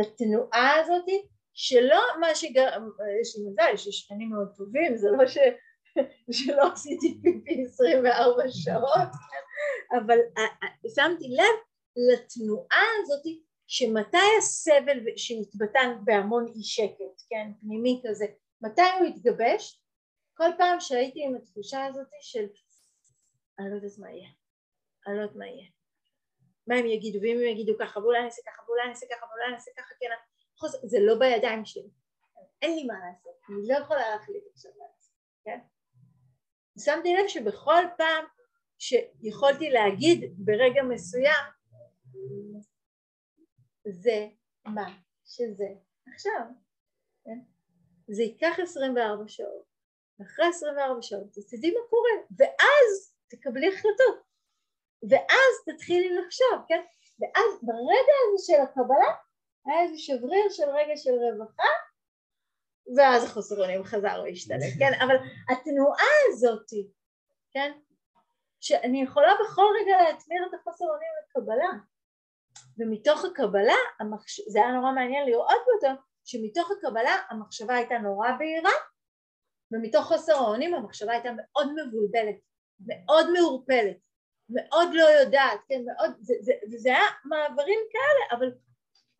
לתנועה 0.00 0.80
הזאתי 0.80 1.26
שלא 1.54 2.00
מה 2.20 2.34
שגרם, 2.34 2.90
יש 3.20 3.36
לי 3.36 3.44
מזל, 3.48 3.74
יש 3.74 3.86
לי 3.86 3.92
שכנים 3.92 4.30
מאוד 4.30 4.48
טובים, 4.56 4.96
זה 4.96 5.08
לא 5.18 5.26
ש... 5.26 5.38
שלא 6.30 6.72
עשיתי 6.72 7.18
פיפי 7.22 7.62
24 7.64 8.42
שעות, 8.48 9.08
אבל 9.98 10.18
שמתי 10.94 11.28
לב 11.28 11.56
לתנועה 11.96 12.84
הזאת 13.02 13.22
שמתי 13.66 14.16
הסבל 14.38 14.98
שהתבטא 15.16 15.94
בהמון 16.04 16.46
אי 16.46 16.62
שקט, 16.62 17.22
כן, 17.28 17.50
פנימי 17.60 18.02
כזה, 18.08 18.26
מתי 18.62 18.82
הוא 18.98 19.08
התגבש? 19.08 19.82
כל 20.36 20.50
פעם 20.58 20.80
שהייתי 20.80 21.24
עם 21.24 21.34
התחושה 21.34 21.86
הזאת 21.86 22.06
של 22.20 22.46
אני 23.58 23.70
לא 23.70 23.74
יודעת 23.74 23.98
מה 23.98 24.10
יהיה, 24.10 24.28
אני 25.06 25.16
לא 25.16 25.22
יודעת 25.22 25.36
מה 25.36 25.46
יהיה. 25.46 25.75
מה 26.66 26.74
הם 26.76 26.86
יגידו, 26.86 27.18
ואם 27.22 27.36
הם 27.36 27.46
יגידו 27.46 27.72
ככה, 27.80 28.00
ואולי 28.00 28.18
אני 28.18 28.26
אעשה 28.26 28.42
ככה, 28.46 28.62
ואולי 28.66 28.82
אני 28.82 28.90
אעשה 28.90 29.06
ככה, 29.10 29.26
ואולי 29.26 29.44
אני 29.46 29.54
אעשה 29.54 29.70
ככה, 29.76 29.94
כן, 30.00 30.08
זה 30.88 30.98
לא 31.00 31.14
בידיים 31.18 31.64
שלי. 31.64 31.90
אין 32.62 32.74
לי 32.76 32.84
מה 32.84 32.94
לעשות, 32.94 33.32
אני 33.48 33.68
לא 33.68 33.74
יכולה 33.74 34.10
להחליט 34.10 34.44
עכשיו 34.52 34.70
מה 34.78 34.84
לעשות, 34.96 35.14
כן? 35.44 35.58
שמתי 36.78 37.14
לב 37.14 37.28
שבכל 37.28 37.84
פעם 37.96 38.24
שיכולתי 38.78 39.70
להגיד 39.70 40.34
ברגע 40.38 40.82
מסוים 40.82 41.44
זה 43.88 44.28
מה 44.64 44.98
שזה 45.24 45.68
עכשיו, 46.14 46.46
כן? 47.24 47.38
זה 48.08 48.22
ייקח 48.22 48.56
24 48.62 49.24
שעות, 49.28 49.64
ואחרי 50.18 50.46
24 50.46 51.02
שעות 51.02 51.26
תדעי 51.50 51.70
מה 51.70 51.80
קורה, 51.90 52.10
ואז 52.38 53.14
תקבלי 53.28 53.68
החלטות, 53.68 54.26
ואז 55.10 55.54
תתחילי 55.66 56.16
לחשוב, 56.16 56.64
כן? 56.68 56.82
ואז 57.20 57.60
ברגע 57.62 58.14
הזה 58.22 58.46
של 58.46 58.60
הקבלה 58.62 59.14
היה 59.66 59.82
איזה 59.82 59.98
שבריר 59.98 60.48
של 60.50 60.68
רגע 60.70 60.96
של 60.96 61.10
רווחה 61.10 61.68
ואז 62.96 63.24
החוסר 63.24 63.62
אונים 63.62 63.84
חזר 63.84 64.22
והשתלט, 64.24 64.74
כן? 64.78 64.92
אבל 65.04 65.16
התנועה 65.50 66.12
הזאתי, 66.28 66.90
כן? 67.52 67.72
שאני 68.60 69.02
יכולה 69.02 69.32
בכל 69.44 69.64
רגע 69.80 69.96
להטמיר 70.02 70.46
את 70.48 70.54
החוסר 70.54 70.84
אונים 70.84 71.08
לקבלה 71.22 71.70
ומתוך 72.78 73.24
הקבלה, 73.24 73.76
המחש... 74.00 74.40
זה 74.48 74.58
היה 74.58 74.72
נורא 74.72 74.92
מעניין 74.92 75.26
לראות 75.26 75.64
אותו, 75.74 76.02
שמתוך 76.24 76.70
הקבלה 76.70 77.16
המחשבה 77.30 77.74
הייתה 77.74 77.98
נורא 77.98 78.28
בהירה 78.38 78.70
ומתוך 79.72 80.04
חוסר 80.04 80.32
האונים 80.32 80.74
המחשבה 80.74 81.12
הייתה 81.12 81.28
מאוד 81.36 81.72
מבולבלת, 81.72 82.36
מאוד 82.86 83.26
מעורפלת, 83.30 83.96
מאוד 84.48 84.88
לא 84.92 85.04
יודעת, 85.04 85.60
כן, 85.68 85.84
מאוד, 85.84 86.10
זה, 86.20 86.34
זה, 86.40 86.52
זה, 86.78 86.88
היה 86.88 87.06
מעברים 87.24 87.80
כאלה, 87.92 88.38
אבל 88.38 88.52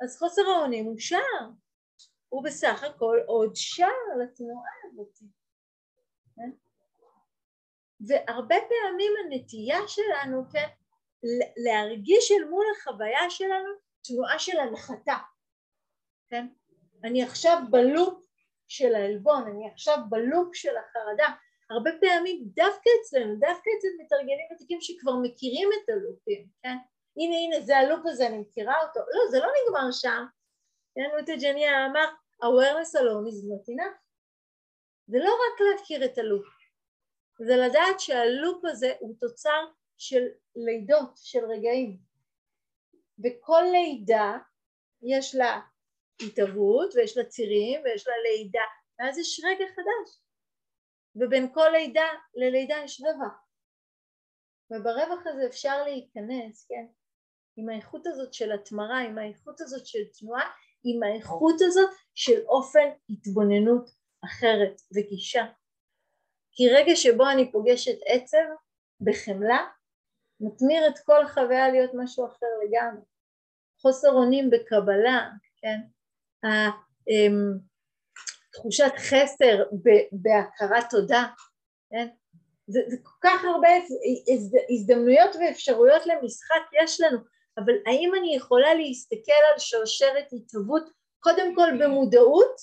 אז 0.00 0.18
חוסר 0.18 0.42
האונים 0.42 0.84
הוא 0.84 0.98
שער, 0.98 1.50
הוא 2.28 2.44
בסך 2.44 2.82
הכל 2.84 3.18
עוד 3.26 3.50
שער 3.54 4.18
לתנועה 4.22 4.70
הזאת, 4.84 5.18
כן? 6.36 6.50
והרבה 8.00 8.56
פעמים 8.68 9.12
הנטייה 9.24 9.78
שלנו, 9.88 10.44
כן, 10.52 10.68
להרגיש 11.56 12.32
אל 12.32 12.44
מול 12.44 12.64
החוויה 12.76 13.30
שלנו 13.30 13.70
תנועה 14.04 14.38
של 14.38 14.58
הנחתה, 14.58 15.16
כן? 16.28 16.46
אני 17.04 17.22
עכשיו 17.22 17.62
בלופ 17.70 18.18
של 18.68 18.94
העלבון, 18.94 19.46
אני 19.48 19.70
עכשיו 19.70 19.98
בלופ 20.08 20.54
של 20.54 20.76
החרדה, 20.76 21.34
הרבה 21.70 21.90
פעמים 22.00 22.42
דווקא 22.44 22.90
אצלנו, 23.00 23.36
דווקא 23.36 23.70
אצל 23.78 23.88
מתרגלים 23.98 24.46
ותיקים 24.54 24.80
שכבר 24.80 25.12
מכירים 25.22 25.68
את 25.72 25.88
הלופים, 25.88 26.48
כן? 26.62 26.76
הנה 27.16 27.36
הנה 27.36 27.66
זה 27.66 27.76
הלופ 27.76 28.00
הזה, 28.04 28.26
אני 28.26 28.38
מכירה 28.38 28.74
אותו, 28.82 29.00
לא 29.00 29.30
זה 29.30 29.38
לא 29.38 29.46
נגמר 29.46 29.92
שם, 29.92 30.24
כן? 30.94 31.34
ג'ניה 31.40 31.86
אמר 31.86 32.06
awareness 32.42 32.94
alone 32.94 33.26
is 33.30 33.44
not 33.44 33.74
enough, 33.74 33.98
זה 35.06 35.18
לא 35.18 35.30
רק 35.30 35.60
להכיר 35.60 36.04
את 36.04 36.18
הלופ, 36.18 36.46
זה 37.38 37.56
לדעת 37.56 38.00
שהלופ 38.00 38.64
הזה 38.64 38.92
הוא 39.00 39.14
תוצר 39.20 39.66
של 39.96 40.22
לידות, 40.56 41.10
של 41.16 41.44
רגעים, 41.44 41.98
וכל 43.24 43.62
לידה 43.72 44.38
יש 45.02 45.34
לה 45.34 45.60
התהוות 46.22 46.94
ויש 46.94 47.16
לה 47.16 47.24
צירים 47.24 47.80
ויש 47.84 48.06
לה 48.06 48.14
לידה, 48.22 48.64
ואז 48.98 49.18
יש 49.18 49.40
רגע 49.44 49.64
חדש, 49.74 50.25
ובין 51.16 51.52
כל 51.54 51.68
לידה 51.72 52.08
ללידה 52.34 52.76
יש 52.84 53.00
רווח, 53.00 53.46
וברווח 54.70 55.26
הזה 55.26 55.46
אפשר 55.46 55.82
להיכנס, 55.84 56.66
כן, 56.68 56.86
עם 57.56 57.68
האיכות 57.68 58.06
הזאת 58.06 58.34
של 58.34 58.52
התמרה, 58.52 59.00
עם 59.00 59.18
האיכות 59.18 59.60
הזאת 59.60 59.86
של 59.86 60.04
תנועה, 60.18 60.50
עם 60.84 61.02
האיכות 61.02 61.56
הזאת 61.60 61.90
של 62.14 62.44
אופן 62.46 62.88
התבוננות 63.10 63.90
אחרת 64.24 64.80
וגישה. 64.94 65.44
כי 66.52 66.68
רגע 66.68 66.96
שבו 66.96 67.30
אני 67.30 67.52
פוגשת 67.52 67.98
עצב 68.06 68.46
בחמלה, 69.00 69.66
מתמיר 70.40 70.88
את 70.88 70.98
כל 70.98 71.22
החוויה 71.22 71.68
להיות 71.68 71.90
משהו 71.94 72.26
אחר 72.26 72.46
לגמרי. 72.64 73.02
חוסר 73.80 74.08
אונים 74.08 74.50
בקבלה, 74.50 75.30
כן? 75.56 75.80
תחושת 78.56 78.92
חסר 78.96 79.64
בהכרת 80.12 80.84
תודה, 80.90 81.24
כן? 81.90 82.08
זה, 82.66 82.80
זה 82.88 82.96
כל 83.02 83.18
כך 83.20 83.44
הרבה 83.44 83.68
הזדמנויות 84.74 85.36
ואפשרויות 85.36 86.02
למשחק 86.06 86.62
יש 86.82 87.00
לנו, 87.00 87.18
אבל 87.58 87.72
האם 87.86 88.12
אני 88.20 88.36
יכולה 88.36 88.74
להסתכל 88.74 89.40
על 89.52 89.58
שרשרת 89.58 90.26
התהוות 90.32 90.90
קודם 91.20 91.54
כל 91.54 91.68
במודעות 91.80 92.60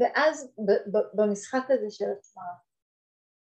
ואז 0.00 0.54
במשחק 1.14 1.64
הזה 1.68 1.90
של 1.90 2.04
התמרה, 2.04 2.54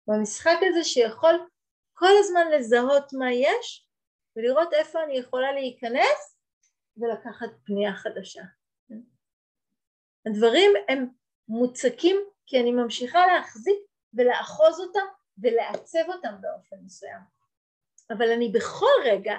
במשחק 0.08 0.58
הזה 0.62 0.84
שיכול 0.84 1.47
כל 1.93 2.12
הזמן 2.20 2.52
לזהות 2.52 3.14
מה 3.14 3.34
יש 3.34 3.88
ולראות 4.36 4.74
איפה 4.74 5.04
אני 5.04 5.18
יכולה 5.18 5.52
להיכנס 5.52 6.38
ולקחת 6.97 7.49
פנייה 7.66 7.93
חדשה. 7.95 8.41
הדברים 10.28 10.72
הם 10.89 11.07
מוצקים 11.47 12.15
כי 12.47 12.59
אני 12.59 12.72
ממשיכה 12.72 13.28
להחזיק 13.28 13.78
ולאחוז 14.13 14.80
אותם 14.80 15.05
ולעצב 15.38 16.09
אותם 16.13 16.34
באופן 16.41 16.76
מסוים. 16.86 17.19
אבל 18.11 18.32
אני 18.32 18.51
בכל 18.51 18.95
רגע, 19.05 19.34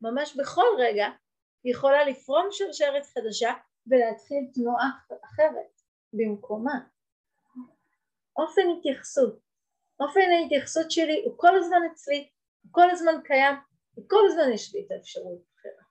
ממש 0.00 0.36
בכל 0.36 0.66
רגע, 0.78 1.06
יכולה 1.64 2.04
לפרום 2.04 2.46
שרשרת 2.50 3.06
חדשה 3.06 3.52
ולהתחיל 3.86 4.38
תנועה 4.54 4.90
אחרת 5.24 5.80
במקומה. 6.12 6.80
אופן 8.36 8.62
התייחסות, 8.78 9.38
אופן 10.00 10.20
ההתייחסות 10.20 10.90
שלי 10.90 11.22
הוא 11.24 11.34
כל 11.36 11.56
הזמן 11.56 11.80
אצלי, 11.92 12.28
הוא 12.62 12.72
כל 12.72 12.90
הזמן 12.90 13.14
קיים, 13.24 13.56
וכל 13.98 14.20
הזמן 14.26 14.52
יש 14.52 14.74
לי 14.74 14.86
את 14.86 14.90
האפשרות 14.90 15.42
אחרת. 15.54 15.86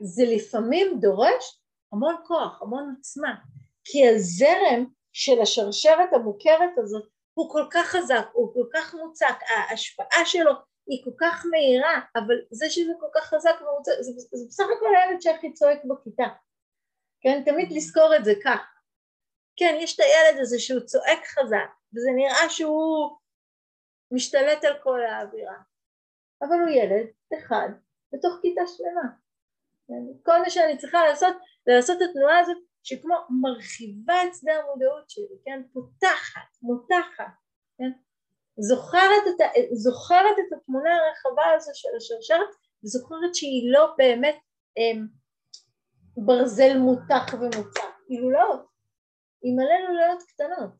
זה 0.00 0.22
לפעמים 0.36 1.00
דורש 1.00 1.60
המון 1.92 2.16
כוח, 2.26 2.62
המון 2.62 2.94
עוצמה, 2.96 3.34
כי 3.84 4.08
הזרם 4.08 4.86
של 5.12 5.40
השרשרת 5.42 6.12
המוכרת 6.12 6.78
הזאת 6.78 7.08
הוא 7.34 7.50
כל 7.50 7.66
כך 7.70 7.86
חזק, 7.86 8.26
הוא 8.32 8.54
כל 8.54 8.68
כך 8.74 8.94
מוצק, 8.94 9.34
ההשפעה 9.48 10.24
שלו 10.24 10.52
היא 10.86 11.04
כל 11.04 11.10
כך 11.20 11.46
מהירה, 11.50 12.00
אבל 12.16 12.34
זה 12.50 12.70
שזה 12.70 12.92
כל 13.00 13.06
כך 13.14 13.24
חזק 13.24 13.54
ומוצק, 13.60 13.92
זה, 14.00 14.12
זה 14.32 14.46
בסך 14.48 14.64
הכל 14.76 14.96
הילד 14.96 15.20
שהכי 15.20 15.52
צועק 15.52 15.84
בכיתה, 15.84 16.28
כן? 17.20 17.42
תמיד 17.44 17.72
לזכור 17.72 18.16
את 18.16 18.24
זה 18.24 18.32
כך. 18.44 18.60
כן, 19.56 19.76
יש 19.78 19.94
את 19.94 20.00
הילד 20.00 20.40
הזה 20.40 20.58
שהוא 20.58 20.80
צועק 20.80 21.24
חזק, 21.24 21.70
וזה 21.94 22.10
נראה 22.16 22.48
שהוא 22.48 23.16
משתלט 24.10 24.64
על 24.64 24.74
כל 24.82 25.04
האווירה, 25.04 25.56
אבל 26.42 26.60
הוא 26.60 26.68
ילד 26.68 27.06
אחד 27.38 27.68
בתוך 28.12 28.34
כיתה 28.42 28.62
שלמה. 28.66 29.08
כן? 29.88 30.02
כל 30.22 30.38
מה 30.38 30.50
שאני 30.50 30.78
צריכה 30.78 31.06
לעשות 31.06 31.36
זה 31.66 31.72
לעשות 31.72 32.02
את 32.02 32.08
התנועה 32.10 32.38
הזאת 32.38 32.58
שכמו 32.84 33.14
מרחיבה 33.30 34.14
את 34.24 34.34
שדה 34.34 34.52
המודעות 34.52 35.10
שלי, 35.10 35.36
כן? 35.44 35.62
פותחת, 35.72 36.56
מותחת, 36.62 37.32
כן? 37.78 37.90
זוכרת 38.58 39.22
את, 39.28 39.40
זוכרת 39.72 40.36
את 40.38 40.52
התמונה 40.56 40.90
הרחבה 40.96 41.42
הזו 41.56 41.70
של 41.74 41.88
השרשרת 41.96 42.48
וזוכרת 42.84 43.34
שהיא 43.34 43.72
לא 43.72 43.94
באמת 43.98 44.36
הם, 44.76 45.06
ברזל 46.16 46.78
מותח 46.78 47.34
ומוצק, 47.34 47.80
היא 48.08 48.20
לולאות, 48.20 48.66
היא 49.42 49.52
מלא 49.56 49.88
לולאות 49.88 50.22
קטנות, 50.22 50.70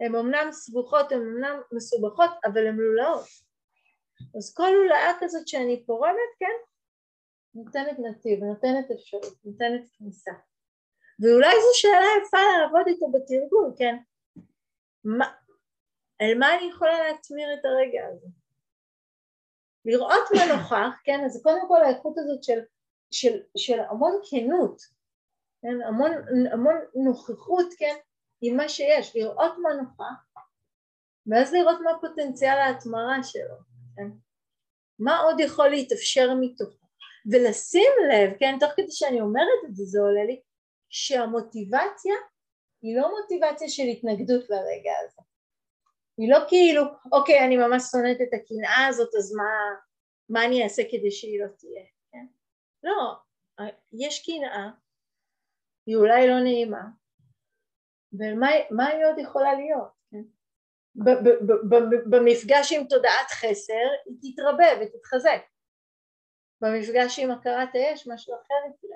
הן 0.00 0.14
אמנם 0.14 0.52
סבוכות, 0.52 1.12
הן 1.12 1.20
אמנם 1.20 1.60
מסובכות, 1.72 2.30
אבל 2.44 2.66
הן 2.66 2.76
לולאות. 2.76 3.26
אז 4.38 4.54
כל 4.54 4.68
לולאה 4.74 5.12
כזאת 5.20 5.48
שאני 5.48 5.84
פורמת, 5.86 6.32
כן, 6.38 6.56
נותנת 7.54 7.98
נתיב, 7.98 8.44
נותנת 8.44 8.90
אפשרות, 8.90 9.44
נותנת 9.44 9.82
כניסה. 9.98 10.32
ואולי 11.20 11.54
זו 11.54 11.68
שאלה 11.74 12.06
יפה 12.22 12.38
לעבוד 12.60 12.86
איתה 12.86 13.06
בתרגול, 13.12 13.72
כן? 13.78 13.96
מה, 15.04 15.32
על 16.18 16.38
מה 16.38 16.54
אני 16.58 16.70
יכולה 16.70 16.98
להטמיר 16.98 17.48
את 17.54 17.64
הרגע 17.64 18.06
הזה? 18.06 18.26
לראות 19.84 20.28
מה 20.34 20.56
נוכח, 20.56 21.00
כן? 21.04 21.24
אז 21.24 21.42
קודם 21.42 21.68
כל 21.68 21.84
האיכות 21.84 22.18
הזאת 22.18 22.44
של, 22.44 22.60
של, 23.10 23.38
של 23.56 23.80
המון 23.90 24.12
כנות, 24.30 24.82
כן? 25.62 25.82
המון, 25.88 26.12
המון 26.52 26.74
נוכחות, 26.94 27.66
כן? 27.78 27.94
עם 28.40 28.56
מה 28.56 28.68
שיש, 28.68 29.16
לראות 29.16 29.52
מה 29.62 29.68
נוכח, 29.82 30.40
ואז 31.26 31.52
לראות 31.52 31.78
מה 31.84 31.90
פוטנציאל 32.00 32.58
ההתמרה 32.58 33.22
שלו, 33.22 33.56
כן? 33.96 34.08
מה 34.98 35.20
עוד 35.20 35.40
יכול 35.40 35.68
להתאפשר 35.68 36.34
מתוכו? 36.40 36.86
ולשים 37.32 37.92
לב, 38.10 38.36
כן, 38.38 38.56
תוך 38.60 38.70
כדי 38.76 38.90
שאני 38.90 39.20
אומרת 39.20 39.64
את 39.68 39.76
זה, 39.76 39.84
זה 39.84 40.00
עולה 40.00 40.24
לי, 40.24 40.40
שהמוטיבציה 40.88 42.14
היא 42.82 42.96
לא 42.96 43.10
מוטיבציה 43.20 43.68
של 43.68 43.82
התנגדות 43.82 44.50
לרגע 44.50 44.92
הזה. 45.04 45.22
היא 46.18 46.30
לא 46.30 46.38
כאילו, 46.48 46.82
אוקיי, 47.12 47.46
אני 47.46 47.56
ממש 47.56 47.82
שונאת 47.82 48.16
את 48.22 48.34
הקנאה 48.34 48.86
הזאת, 48.86 49.14
אז 49.18 49.32
מה, 49.32 49.50
מה 50.28 50.44
אני 50.44 50.64
אעשה 50.64 50.82
כדי 50.90 51.10
שהיא 51.10 51.40
לא 51.40 51.46
תהיה, 51.58 51.84
כן? 52.12 52.26
לא, 52.82 53.14
יש 53.92 54.26
קנאה, 54.26 54.70
היא 55.86 55.96
אולי 55.96 56.28
לא 56.28 56.40
נעימה, 56.40 56.82
ומה 58.12 58.86
היא 58.86 59.06
עוד 59.06 59.18
יכולה 59.18 59.54
להיות? 59.54 59.88
כן? 60.10 60.22
במפגש 62.10 62.72
עם 62.72 62.86
תודעת 62.88 63.30
חסר 63.30 63.88
היא 64.06 64.32
תתרבה 64.32 64.66
ותתחזק, 64.80 65.42
במפגש 66.60 67.18
עם 67.18 67.30
הכרת 67.30 67.68
האש 67.74 68.08
משהו 68.08 68.34
אחר 68.34 68.54
יקרה. 68.70 68.95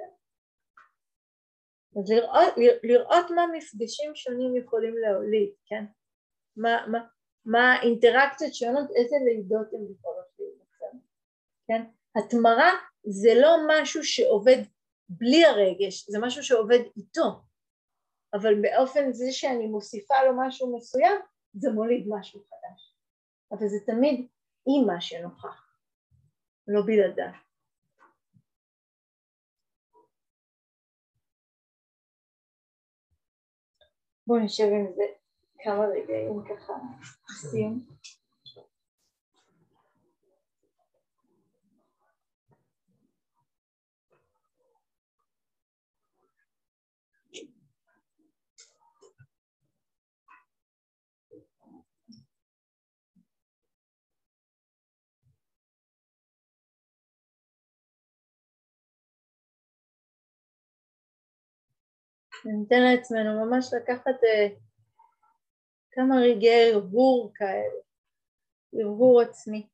אז 2.01 2.11
לראות, 2.11 2.55
לראות 2.82 3.30
מה 3.30 3.46
מפגשים 3.57 4.14
שונים 4.14 4.57
יכולים 4.57 4.94
להוליד, 4.98 5.51
כן? 5.66 5.84
מה, 6.57 6.86
מה, 6.86 6.98
מה 7.44 7.82
אינטראקציות 7.82 8.55
שונות, 8.55 8.90
איזה 8.96 9.16
לידות 9.24 9.66
הן 9.72 9.84
יכולות 9.92 10.26
להיווצר, 10.38 10.98
כן? 11.68 11.82
התמרה 12.16 12.70
זה 13.05 13.30
לא 13.34 13.57
משהו 13.68 14.05
שעובד 14.05 14.62
בלי 15.09 15.44
הרגש, 15.44 16.11
זה 16.11 16.18
משהו 16.22 16.42
שעובד 16.42 16.78
איתו, 16.96 17.40
אבל 18.34 18.55
באופן 18.62 19.12
זה 19.12 19.32
שאני 19.32 19.66
מוסיפה 19.66 20.14
לו 20.24 20.32
משהו 20.38 20.76
מסוים, 20.76 21.16
זה 21.53 21.70
מוליד 21.70 22.07
משהו 22.09 22.40
חדש. 22.40 22.96
אבל 23.53 23.68
זה 23.68 23.76
תמיד 23.86 24.26
עם 24.66 24.86
מה 24.86 25.01
שנוכח, 25.01 25.76
לא 26.68 26.80
בלעדיו. 26.86 27.49
בואו 34.31 34.41
נשב 34.41 34.64
עם 34.64 34.87
זה 34.97 35.03
כמה 35.62 35.87
רגעים 35.87 36.43
ככה, 36.43 36.72
נשים. 37.31 37.85
ניתן 62.45 62.80
לעצמנו 62.80 63.47
ממש 63.47 63.70
לקחת 63.74 64.14
uh, 64.22 64.61
כמה 65.91 66.14
רגעי 66.16 66.72
הרהור 66.72 67.32
כאלה, 67.34 67.80
הרהור 68.72 69.20
עצמי. 69.20 69.68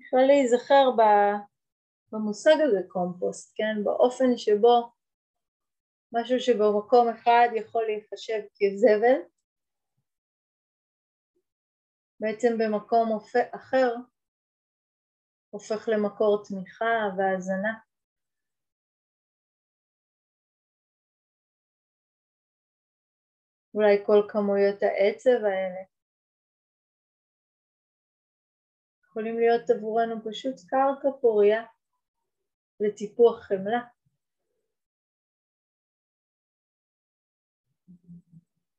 אפשר 0.00 0.16
להיזכר 0.26 0.90
במושג 2.12 2.56
הזה 2.64 2.80
קומפוסט, 2.88 3.52
כן? 3.56 3.84
באופן 3.84 4.36
שבו 4.36 4.92
משהו 6.12 6.40
שבמקום 6.40 7.08
אחד 7.08 7.48
יכול 7.54 7.84
להיחשב 7.84 8.40
כזבל, 8.56 9.20
בעצם 12.20 12.58
במקום 12.58 13.18
אחר 13.54 13.94
הופך 15.50 15.88
למקור 15.88 16.44
תמיכה 16.44 16.94
והזנה. 17.18 17.85
אולי 23.76 23.96
כל 24.06 24.22
כמויות 24.28 24.82
העצב 24.82 25.44
האלה 25.44 25.82
יכולים 29.04 29.38
להיות 29.38 29.70
עבורנו 29.70 30.14
פשוט 30.30 30.54
קרקע 30.68 31.08
פוריה 31.20 31.62
לטיפוח 32.80 33.42
חמלה. 33.42 33.80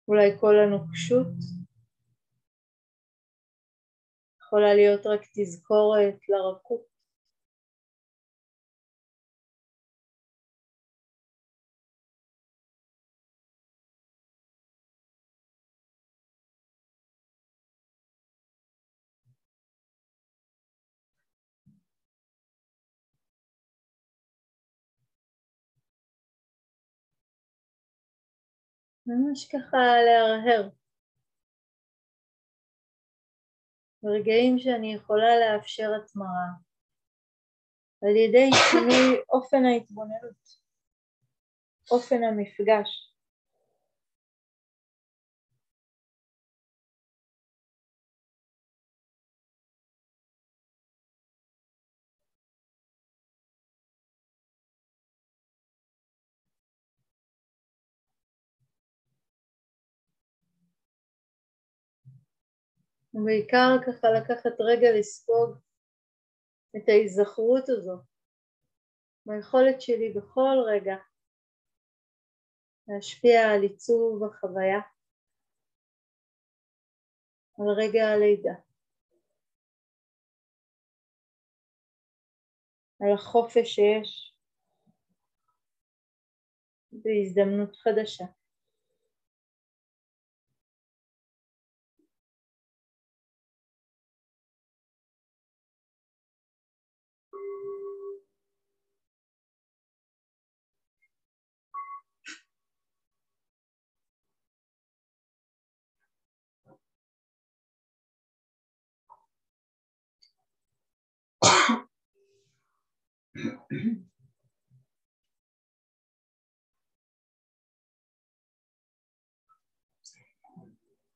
אולי 0.08 0.39
כל 0.39 0.56
הנוקשות 0.60 1.28
יכולה 4.41 4.74
להיות 4.74 5.06
רק 5.06 5.22
תזכורת 5.34 6.30
לרכות. 6.30 6.97
ממש 29.08 29.47
ככה 29.47 29.78
להרהר. 30.05 30.70
ברגעים 34.03 34.60
שאני 34.60 34.93
יכולה 34.93 35.28
לאפשר 35.39 35.91
התמרה 35.95 36.47
על 38.01 38.16
ידי 38.16 38.49
שינוי 38.72 39.22
אופן 39.30 39.66
ההתבוננות, 39.66 40.60
אופן 41.91 42.24
המפגש. 42.24 43.07
ובעיקר 63.18 63.70
ככה 63.88 64.07
לקחת 64.18 64.55
רגע 64.59 64.88
לספוג 64.99 65.57
את 66.78 66.89
ההיזכרות 66.89 67.70
הזו 67.70 67.97
ביכולת 69.26 69.82
שלי 69.82 70.13
בכל 70.15 70.57
רגע 70.68 70.95
להשפיע 72.88 73.39
על 73.53 73.61
עיצוב 73.63 74.24
החוויה, 74.24 74.80
על 77.59 77.65
רגע 77.78 78.07
הלידה, 78.07 78.53
על 83.01 83.13
החופש 83.13 83.76
שיש 83.76 84.34
בהזדמנות 86.91 87.76
חדשה. 87.76 88.37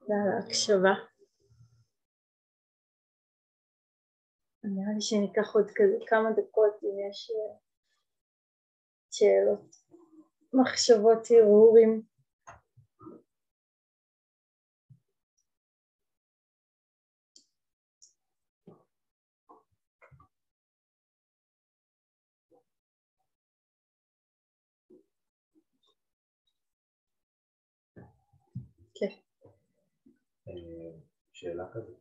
להקשבה. 0.07 0.93
נראה 4.63 4.93
לי 4.93 5.01
שניקח 5.01 5.55
עוד 5.55 5.71
כזה 5.75 5.97
כמה 6.07 6.31
דקות 6.31 6.73
אם 6.83 7.09
יש 7.09 7.31
אה, 7.31 7.57
שאלות, 9.11 9.75
מחשבות, 10.53 11.27
הרהורים. 11.31 12.11
שאלה 31.41 31.65
כזאת. 31.73 31.97